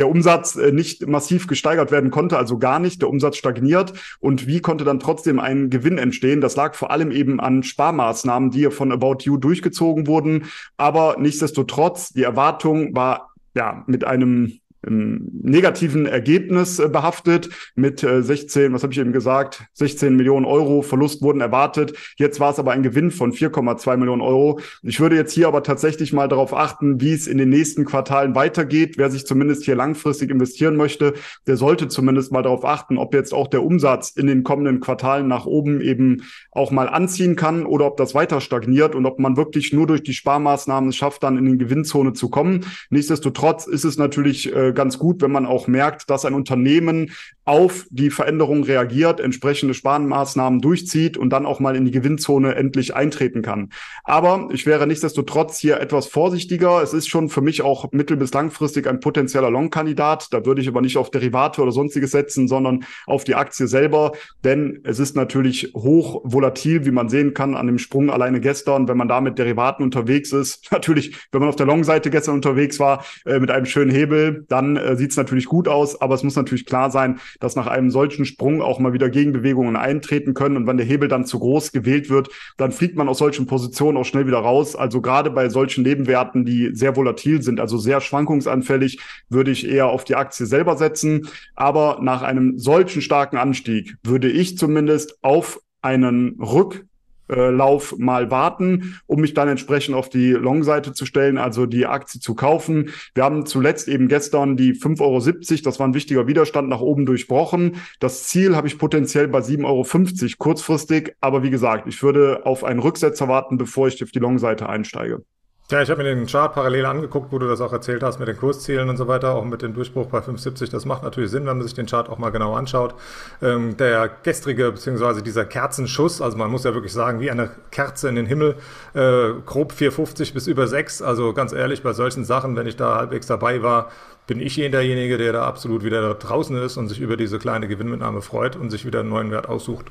der 0.00 0.08
Umsatz 0.08 0.56
äh, 0.56 0.72
nicht 0.72 1.06
massiv 1.06 1.46
gesteigert 1.46 1.92
werden 1.92 2.10
konnte, 2.10 2.38
also 2.38 2.58
gar 2.58 2.80
nicht. 2.80 3.02
Der 3.02 3.08
Umsatz 3.08 3.36
stagniert. 3.36 3.92
Und 4.18 4.46
wie 4.46 4.60
konnte 4.60 4.84
dann 4.84 4.98
trotzdem 4.98 5.38
ein 5.38 5.70
Gewinn 5.70 5.98
entstehen? 5.98 6.40
Das 6.40 6.56
lag 6.56 6.74
vor 6.74 6.90
allem 6.90 7.12
eben 7.12 7.38
an 7.38 7.62
Sparmaßnahmen, 7.62 8.50
die 8.50 8.70
von 8.70 8.90
About 8.90 9.18
You 9.20 9.36
durchgezogen 9.36 10.06
wurden. 10.06 10.46
Aber 10.76 11.16
nichtsdestotrotz, 11.18 12.12
die 12.14 12.22
Erwartung 12.22 12.96
war 12.96 13.34
ja 13.54 13.84
mit 13.86 14.04
einem 14.04 14.60
negativen 14.82 16.06
Ergebnis 16.06 16.78
äh, 16.78 16.88
behaftet 16.88 17.50
mit 17.74 18.02
äh, 18.02 18.22
16, 18.22 18.72
was 18.72 18.82
habe 18.82 18.92
ich 18.92 18.98
eben 18.98 19.12
gesagt, 19.12 19.64
16 19.74 20.16
Millionen 20.16 20.46
Euro 20.46 20.82
Verlust 20.82 21.22
wurden 21.22 21.40
erwartet. 21.40 21.94
Jetzt 22.16 22.40
war 22.40 22.50
es 22.50 22.58
aber 22.58 22.72
ein 22.72 22.82
Gewinn 22.82 23.10
von 23.10 23.32
4,2 23.32 23.96
Millionen 23.98 24.22
Euro. 24.22 24.60
Ich 24.82 25.00
würde 25.00 25.16
jetzt 25.16 25.32
hier 25.32 25.48
aber 25.48 25.62
tatsächlich 25.62 26.12
mal 26.12 26.28
darauf 26.28 26.54
achten, 26.54 27.00
wie 27.00 27.12
es 27.12 27.26
in 27.26 27.36
den 27.36 27.50
nächsten 27.50 27.84
Quartalen 27.84 28.34
weitergeht. 28.34 28.96
Wer 28.96 29.10
sich 29.10 29.26
zumindest 29.26 29.64
hier 29.64 29.74
langfristig 29.74 30.30
investieren 30.30 30.76
möchte, 30.76 31.14
der 31.46 31.56
sollte 31.56 31.88
zumindest 31.88 32.32
mal 32.32 32.42
darauf 32.42 32.64
achten, 32.64 32.96
ob 32.96 33.14
jetzt 33.14 33.34
auch 33.34 33.48
der 33.48 33.62
Umsatz 33.62 34.10
in 34.10 34.26
den 34.26 34.44
kommenden 34.44 34.80
Quartalen 34.80 35.28
nach 35.28 35.44
oben 35.44 35.80
eben 35.82 36.22
auch 36.52 36.70
mal 36.70 36.88
anziehen 36.88 37.36
kann 37.36 37.66
oder 37.66 37.86
ob 37.86 37.96
das 37.98 38.14
weiter 38.14 38.40
stagniert 38.40 38.94
und 38.94 39.04
ob 39.04 39.18
man 39.18 39.36
wirklich 39.36 39.72
nur 39.72 39.86
durch 39.86 40.02
die 40.02 40.14
Sparmaßnahmen 40.14 40.92
schafft, 40.92 41.22
dann 41.22 41.36
in 41.36 41.44
die 41.44 41.58
Gewinnzone 41.58 42.14
zu 42.14 42.30
kommen. 42.30 42.64
Nichtsdestotrotz 42.88 43.66
ist 43.66 43.84
es 43.84 43.98
natürlich 43.98 44.54
äh, 44.54 44.69
ganz 44.72 44.98
gut, 44.98 45.22
wenn 45.22 45.32
man 45.32 45.46
auch 45.46 45.66
merkt, 45.66 46.10
dass 46.10 46.24
ein 46.24 46.34
Unternehmen 46.34 47.12
auf 47.44 47.86
die 47.90 48.10
Veränderung 48.10 48.62
reagiert, 48.62 49.18
entsprechende 49.18 49.74
Sparmaßnahmen 49.74 50.60
durchzieht 50.60 51.16
und 51.16 51.30
dann 51.30 51.46
auch 51.46 51.58
mal 51.58 51.74
in 51.74 51.84
die 51.84 51.90
Gewinnzone 51.90 52.54
endlich 52.54 52.94
eintreten 52.94 53.42
kann. 53.42 53.70
Aber 54.04 54.48
ich 54.52 54.66
wäre 54.66 54.86
nichtsdestotrotz 54.86 55.58
hier 55.58 55.80
etwas 55.80 56.06
vorsichtiger. 56.06 56.80
Es 56.80 56.92
ist 56.92 57.08
schon 57.08 57.28
für 57.28 57.40
mich 57.40 57.62
auch 57.62 57.90
mittel- 57.90 58.16
bis 58.16 58.32
langfristig 58.32 58.86
ein 58.86 59.00
potenzieller 59.00 59.50
Long-Kandidat. 59.50 60.28
Da 60.30 60.46
würde 60.46 60.60
ich 60.60 60.68
aber 60.68 60.80
nicht 60.80 60.96
auf 60.96 61.10
Derivate 61.10 61.60
oder 61.60 61.72
sonstiges 61.72 62.12
setzen, 62.12 62.46
sondern 62.46 62.84
auf 63.06 63.24
die 63.24 63.34
Aktie 63.34 63.66
selber, 63.66 64.12
denn 64.44 64.80
es 64.84 64.98
ist 64.98 65.16
natürlich 65.16 65.72
hoch 65.74 66.20
volatil, 66.24 66.84
wie 66.86 66.90
man 66.90 67.08
sehen 67.08 67.34
kann 67.34 67.56
an 67.56 67.66
dem 67.66 67.78
Sprung 67.78 68.10
alleine 68.10 68.40
gestern, 68.40 68.86
wenn 68.86 68.96
man 68.96 69.08
da 69.08 69.20
mit 69.20 69.38
Derivaten 69.38 69.82
unterwegs 69.82 70.32
ist. 70.32 70.68
Natürlich, 70.70 71.16
wenn 71.32 71.40
man 71.40 71.48
auf 71.48 71.56
der 71.56 71.66
Long-Seite 71.66 72.10
gestern 72.10 72.36
unterwegs 72.36 72.78
war 72.78 73.04
äh, 73.24 73.38
mit 73.38 73.50
einem 73.50 73.66
schönen 73.66 73.90
Hebel, 73.90 74.44
dann 74.60 74.76
äh, 74.76 74.96
sieht 74.96 75.12
es 75.12 75.16
natürlich 75.16 75.46
gut 75.46 75.68
aus, 75.68 76.00
aber 76.00 76.14
es 76.14 76.22
muss 76.22 76.36
natürlich 76.36 76.66
klar 76.66 76.90
sein, 76.90 77.18
dass 77.40 77.56
nach 77.56 77.66
einem 77.66 77.90
solchen 77.90 78.24
Sprung 78.24 78.62
auch 78.62 78.78
mal 78.78 78.92
wieder 78.92 79.08
Gegenbewegungen 79.08 79.76
eintreten 79.76 80.34
können. 80.34 80.56
Und 80.56 80.66
wenn 80.66 80.76
der 80.76 80.86
Hebel 80.86 81.08
dann 81.08 81.24
zu 81.24 81.38
groß 81.38 81.72
gewählt 81.72 82.10
wird, 82.10 82.28
dann 82.56 82.72
fliegt 82.72 82.96
man 82.96 83.08
aus 83.08 83.18
solchen 83.18 83.46
Positionen 83.46 83.96
auch 83.96 84.04
schnell 84.04 84.26
wieder 84.26 84.38
raus. 84.38 84.76
Also 84.76 85.00
gerade 85.00 85.30
bei 85.30 85.48
solchen 85.48 85.82
Nebenwerten, 85.82 86.44
die 86.44 86.70
sehr 86.74 86.96
volatil 86.96 87.42
sind, 87.42 87.60
also 87.60 87.78
sehr 87.78 88.00
schwankungsanfällig, 88.00 89.00
würde 89.28 89.50
ich 89.50 89.66
eher 89.68 89.86
auf 89.86 90.04
die 90.04 90.16
Aktie 90.16 90.46
selber 90.46 90.76
setzen. 90.76 91.28
Aber 91.54 91.98
nach 92.02 92.22
einem 92.22 92.58
solchen 92.58 93.02
starken 93.02 93.36
Anstieg 93.36 93.96
würde 94.02 94.30
ich 94.30 94.58
zumindest 94.58 95.18
auf 95.22 95.60
einen 95.82 96.38
Rück 96.40 96.84
äh, 97.30 97.50
Lauf 97.50 97.96
mal 97.98 98.30
warten, 98.30 99.00
um 99.06 99.20
mich 99.20 99.34
dann 99.34 99.48
entsprechend 99.48 99.94
auf 99.94 100.08
die 100.08 100.32
Long-Seite 100.32 100.92
zu 100.92 101.06
stellen, 101.06 101.38
also 101.38 101.66
die 101.66 101.86
Aktie 101.86 102.20
zu 102.20 102.34
kaufen. 102.34 102.90
Wir 103.14 103.24
haben 103.24 103.46
zuletzt 103.46 103.88
eben 103.88 104.08
gestern 104.08 104.56
die 104.56 104.74
5,70 104.74 105.00
Euro, 105.00 105.62
das 105.64 105.78
war 105.78 105.88
ein 105.88 105.94
wichtiger 105.94 106.26
Widerstand 106.26 106.68
nach 106.68 106.80
oben 106.80 107.06
durchbrochen. 107.06 107.76
Das 107.98 108.24
Ziel 108.24 108.56
habe 108.56 108.66
ich 108.66 108.78
potenziell 108.78 109.28
bei 109.28 109.40
7,50 109.40 109.64
Euro 109.64 110.36
kurzfristig, 110.38 111.14
aber 111.20 111.42
wie 111.42 111.50
gesagt, 111.50 111.86
ich 111.86 112.02
würde 112.02 112.44
auf 112.44 112.64
einen 112.64 112.80
Rücksetzer 112.80 113.28
warten, 113.28 113.58
bevor 113.58 113.88
ich 113.88 114.02
auf 114.02 114.10
die 114.10 114.18
Long-Seite 114.18 114.68
einsteige. 114.68 115.22
Ja, 115.70 115.80
ich 115.80 115.88
habe 115.88 116.02
mir 116.02 116.12
den 116.12 116.26
Chart 116.26 116.52
parallel 116.52 116.84
angeguckt, 116.84 117.30
wo 117.30 117.38
du 117.38 117.46
das 117.46 117.60
auch 117.60 117.72
erzählt 117.72 118.02
hast 118.02 118.18
mit 118.18 118.26
den 118.26 118.36
Kurszielen 118.36 118.88
und 118.88 118.96
so 118.96 119.06
weiter, 119.06 119.36
auch 119.36 119.44
mit 119.44 119.62
dem 119.62 119.72
Durchbruch 119.72 120.06
bei 120.06 120.20
570. 120.20 120.68
Das 120.68 120.84
macht 120.84 121.04
natürlich 121.04 121.30
Sinn, 121.30 121.46
wenn 121.46 121.58
man 121.58 121.62
sich 121.62 121.74
den 121.74 121.86
Chart 121.86 122.08
auch 122.08 122.18
mal 122.18 122.30
genau 122.30 122.56
anschaut. 122.56 122.96
Ähm, 123.40 123.76
der 123.76 124.10
gestrige, 124.24 124.72
beziehungsweise 124.72 125.22
dieser 125.22 125.44
Kerzenschuss, 125.44 126.20
also 126.20 126.36
man 126.36 126.50
muss 126.50 126.64
ja 126.64 126.74
wirklich 126.74 126.92
sagen, 126.92 127.20
wie 127.20 127.30
eine 127.30 127.50
Kerze 127.70 128.08
in 128.08 128.16
den 128.16 128.26
Himmel, 128.26 128.56
äh, 128.94 129.28
grob 129.46 129.70
450 129.70 130.34
bis 130.34 130.48
über 130.48 130.66
6. 130.66 131.02
Also 131.02 131.32
ganz 131.34 131.52
ehrlich, 131.52 131.84
bei 131.84 131.92
solchen 131.92 132.24
Sachen, 132.24 132.56
wenn 132.56 132.66
ich 132.66 132.74
da 132.74 132.96
halbwegs 132.96 133.28
dabei 133.28 133.62
war, 133.62 133.92
bin 134.26 134.40
ich 134.40 134.56
derjenige, 134.56 135.18
der 135.18 135.32
da 135.32 135.44
absolut 135.44 135.84
wieder 135.84 136.14
draußen 136.14 136.56
ist 136.56 136.78
und 136.78 136.88
sich 136.88 136.98
über 136.98 137.16
diese 137.16 137.38
kleine 137.38 137.68
Gewinnmitnahme 137.68 138.22
freut 138.22 138.56
und 138.56 138.70
sich 138.70 138.86
wieder 138.86 139.00
einen 139.00 139.10
neuen 139.10 139.30
Wert 139.30 139.48
aussucht. 139.48 139.86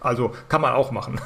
Also 0.00 0.32
kann 0.48 0.60
man 0.60 0.74
auch 0.74 0.90
machen. 0.90 1.20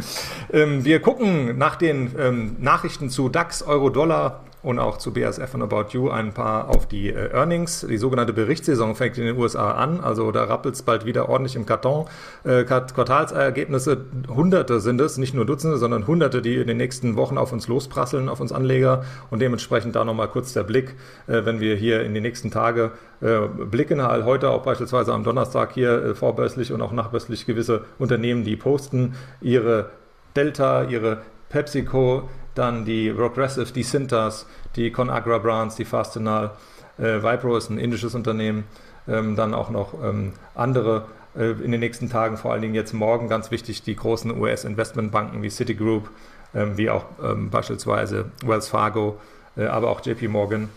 ähm, 0.52 0.84
wir 0.84 1.00
gucken 1.00 1.58
nach 1.58 1.76
den 1.76 2.14
ähm, 2.18 2.56
Nachrichten 2.58 3.10
zu 3.10 3.28
DAX, 3.28 3.62
Euro, 3.62 3.90
Dollar 3.90 4.44
und 4.64 4.78
auch 4.78 4.96
zu 4.96 5.12
BASF 5.12 5.54
und 5.54 5.62
About 5.62 5.90
You 5.90 6.08
ein 6.08 6.32
paar 6.32 6.70
auf 6.70 6.86
die 6.86 7.10
äh, 7.10 7.32
Earnings. 7.32 7.86
Die 7.88 7.98
sogenannte 7.98 8.32
Berichtssaison 8.32 8.94
fängt 8.96 9.18
in 9.18 9.26
den 9.26 9.38
USA 9.38 9.72
an, 9.72 10.00
also 10.00 10.32
da 10.32 10.44
rappelt 10.44 10.74
es 10.74 10.82
bald 10.82 11.04
wieder 11.04 11.28
ordentlich 11.28 11.54
im 11.54 11.66
Karton. 11.66 12.06
Äh, 12.44 12.64
Quartalsergebnisse, 12.64 14.06
Hunderte 14.28 14.80
sind 14.80 15.00
es, 15.00 15.18
nicht 15.18 15.34
nur 15.34 15.44
Dutzende, 15.44 15.76
sondern 15.76 16.06
Hunderte, 16.06 16.42
die 16.42 16.56
in 16.56 16.66
den 16.66 16.78
nächsten 16.78 17.16
Wochen 17.16 17.38
auf 17.38 17.52
uns 17.52 17.68
losprasseln, 17.68 18.28
auf 18.28 18.40
uns 18.40 18.52
Anleger 18.52 19.04
und 19.30 19.40
dementsprechend 19.40 19.94
da 19.94 20.04
nochmal 20.04 20.28
kurz 20.28 20.54
der 20.54 20.64
Blick, 20.64 20.96
äh, 21.26 21.44
wenn 21.44 21.60
wir 21.60 21.76
hier 21.76 22.02
in 22.02 22.14
die 22.14 22.22
nächsten 22.22 22.50
Tage 22.50 22.92
äh, 23.20 23.40
blicken, 23.40 24.02
halt 24.02 24.24
heute 24.24 24.50
auch 24.50 24.62
beispielsweise 24.62 25.12
am 25.12 25.24
Donnerstag 25.24 25.72
hier 25.72 26.04
äh, 26.04 26.14
vorbörslich 26.14 26.72
und 26.72 26.80
auch 26.80 26.92
nachbörslich 26.92 27.44
gewisse 27.44 27.84
Unternehmen, 27.98 28.44
die 28.44 28.56
posten 28.56 29.14
ihre 29.40 29.90
Delta, 30.34 30.84
ihre 30.84 31.18
PepsiCo, 31.50 32.28
dann 32.54 32.84
die 32.84 33.10
Progressive, 33.12 33.72
die 33.72 33.82
Cintas, 33.82 34.46
die 34.76 34.90
ConAgra 34.90 35.38
Brands, 35.38 35.76
die 35.76 35.84
Fastenal, 35.84 36.52
äh, 36.98 37.22
Vipro 37.22 37.56
ist 37.56 37.70
ein 37.70 37.78
indisches 37.78 38.14
Unternehmen, 38.14 38.64
ähm, 39.08 39.36
dann 39.36 39.54
auch 39.54 39.70
noch 39.70 39.94
ähm, 40.02 40.32
andere 40.54 41.06
äh, 41.36 41.50
in 41.50 41.72
den 41.72 41.80
nächsten 41.80 42.08
Tagen, 42.08 42.36
vor 42.36 42.52
allen 42.52 42.62
Dingen 42.62 42.74
jetzt 42.74 42.92
morgen, 42.92 43.28
ganz 43.28 43.50
wichtig, 43.50 43.82
die 43.82 43.96
großen 43.96 44.38
US-Investmentbanken 44.38 45.42
wie 45.42 45.50
Citigroup, 45.50 46.10
ähm, 46.54 46.76
wie 46.76 46.90
auch 46.90 47.04
ähm, 47.22 47.50
beispielsweise 47.50 48.26
Wells 48.44 48.68
Fargo, 48.68 49.18
äh, 49.56 49.66
aber 49.66 49.90
auch 49.90 50.04
JP 50.04 50.28
Morgan 50.28 50.68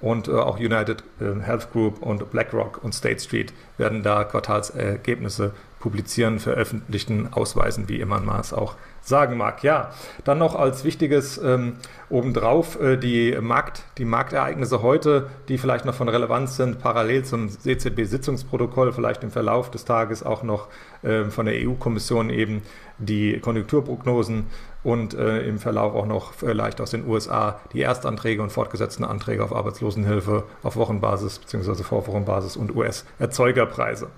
und 0.00 0.28
äh, 0.28 0.32
auch 0.32 0.58
United 0.58 1.04
äh, 1.20 1.40
Health 1.40 1.72
Group 1.72 2.02
und 2.02 2.30
BlackRock 2.30 2.82
und 2.82 2.94
State 2.94 3.20
Street 3.20 3.52
werden 3.78 4.02
da 4.02 4.24
Quartalsergebnisse 4.24 5.52
publizieren, 5.80 6.38
veröffentlichen, 6.38 7.32
ausweisen, 7.32 7.88
wie 7.88 8.00
immer 8.00 8.20
man 8.20 8.40
es 8.40 8.52
auch 8.52 8.76
sagen 9.02 9.36
mag. 9.36 9.62
Ja, 9.62 9.90
dann 10.24 10.38
noch 10.38 10.54
als 10.54 10.84
wichtiges 10.84 11.38
ähm, 11.38 11.74
obendrauf 12.10 12.80
äh, 12.80 12.96
die, 12.96 13.36
Markt, 13.40 13.82
die 13.98 14.04
Marktereignisse 14.04 14.82
heute, 14.82 15.28
die 15.48 15.58
vielleicht 15.58 15.86
noch 15.86 15.94
von 15.94 16.08
Relevanz 16.08 16.56
sind, 16.56 16.80
parallel 16.80 17.24
zum 17.24 17.48
EZB-Sitzungsprotokoll, 17.64 18.92
vielleicht 18.92 19.24
im 19.24 19.30
Verlauf 19.30 19.70
des 19.70 19.86
Tages 19.86 20.22
auch 20.22 20.42
noch 20.42 20.68
äh, 21.02 21.24
von 21.24 21.46
der 21.46 21.54
EU-Kommission 21.66 22.30
eben 22.30 22.62
die 22.98 23.40
Konjunkturprognosen 23.40 24.46
und 24.82 25.14
äh, 25.14 25.40
im 25.46 25.58
Verlauf 25.58 25.94
auch 25.94 26.06
noch 26.06 26.32
vielleicht 26.34 26.80
aus 26.80 26.90
den 26.90 27.06
USA 27.06 27.60
die 27.72 27.80
Erstanträge 27.80 28.42
und 28.42 28.50
fortgesetzten 28.50 29.04
Anträge 29.04 29.42
auf 29.42 29.54
Arbeitslosenhilfe 29.54 30.44
auf 30.62 30.76
Wochenbasis 30.76 31.38
bzw. 31.38 31.82
Vorwochenbasis 31.82 32.56
und 32.56 32.74
US-Erzeugerpreise. 32.76 34.08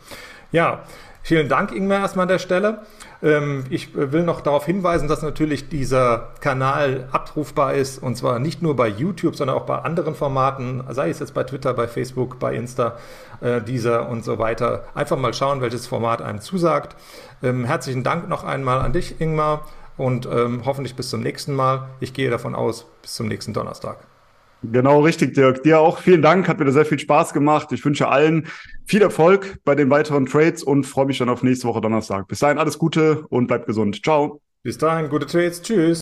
Ja, 0.53 0.85
Vielen 1.25 1.49
Dank, 1.49 1.73
Ingmar, 1.73 2.01
erstmal 2.01 2.25
an 2.25 2.29
der 2.29 2.41
Stelle. 2.41 2.81
Ähm, 3.23 3.65
ich 3.71 3.95
will 3.95 4.25
noch 4.25 4.41
darauf 4.41 4.67
hinweisen, 4.67 5.07
dass 5.07 5.23
natürlich 5.23 5.69
dieser 5.69 6.31
Kanal 6.41 7.09
abrufbar 7.13 7.75
ist 7.75 8.03
und 8.03 8.17
zwar 8.17 8.41
nicht 8.41 8.61
nur 8.61 8.75
bei 8.75 8.89
YouTube, 8.89 9.37
sondern 9.37 9.57
auch 9.57 9.65
bei 9.65 9.79
anderen 9.79 10.17
Formaten, 10.17 10.83
sei 10.91 11.11
es 11.11 11.21
jetzt 11.21 11.33
bei 11.33 11.45
Twitter, 11.45 11.75
bei 11.75 11.87
Facebook, 11.87 12.41
bei 12.41 12.55
Insta, 12.55 12.97
äh, 13.41 13.63
dieser 13.63 14.09
und 14.09 14.25
so 14.25 14.39
weiter. 14.39 14.85
Einfach 14.95 15.17
mal 15.17 15.33
schauen, 15.33 15.61
welches 15.61 15.87
Format 15.87 16.23
einem 16.23 16.41
zusagt. 16.41 16.97
Ähm, 17.43 17.65
herzlichen 17.65 18.03
Dank 18.03 18.29
noch 18.29 18.43
einmal 18.43 18.81
an 18.81 18.93
dich, 18.93 19.21
Ingmar, 19.21 19.67
und 19.97 20.27
ähm, 20.27 20.63
hoffentlich 20.65 20.97
bis 20.97 21.11
zum 21.11 21.21
nächsten 21.21 21.55
Mal. 21.55 21.89
Ich 22.01 22.15
gehe 22.15 22.31
davon 22.31 22.57
aus, 22.57 22.87
bis 23.03 23.15
zum 23.15 23.29
nächsten 23.29 23.53
Donnerstag. 23.53 24.12
Genau, 24.63 25.01
richtig, 25.01 25.35
Dirk. 25.35 25.63
Dir 25.63 25.81
auch 25.81 25.99
vielen 25.99 26.23
Dank, 26.23 26.49
hat 26.49 26.61
mir 26.61 26.71
sehr 26.71 26.85
viel 26.85 26.99
Spaß 26.99 27.33
gemacht. 27.33 27.73
Ich 27.73 27.85
wünsche 27.85 28.09
allen 28.09 28.47
viel 28.85 29.03
Erfolg 29.03 29.59
bei 29.65 29.75
den 29.75 29.91
weiteren 29.91 30.27
Trades 30.27 30.63
und 30.63 30.85
freue 30.85 31.07
mich 31.07 31.19
dann 31.19 31.29
auf 31.29 31.43
nächste 31.43 31.67
Woche 31.67 31.81
Donnerstag. 31.81 32.29
Bis 32.29 32.39
dahin 32.39 32.59
alles 32.59 32.79
Gute 32.79 33.25
und 33.29 33.49
bleibt 33.49 33.67
gesund. 33.67 34.01
Ciao. 34.05 34.41
Bis 34.63 34.79
dahin, 34.79 35.09
gute 35.09 35.27
Trades. 35.27 35.63
Tschüss. 35.63 36.02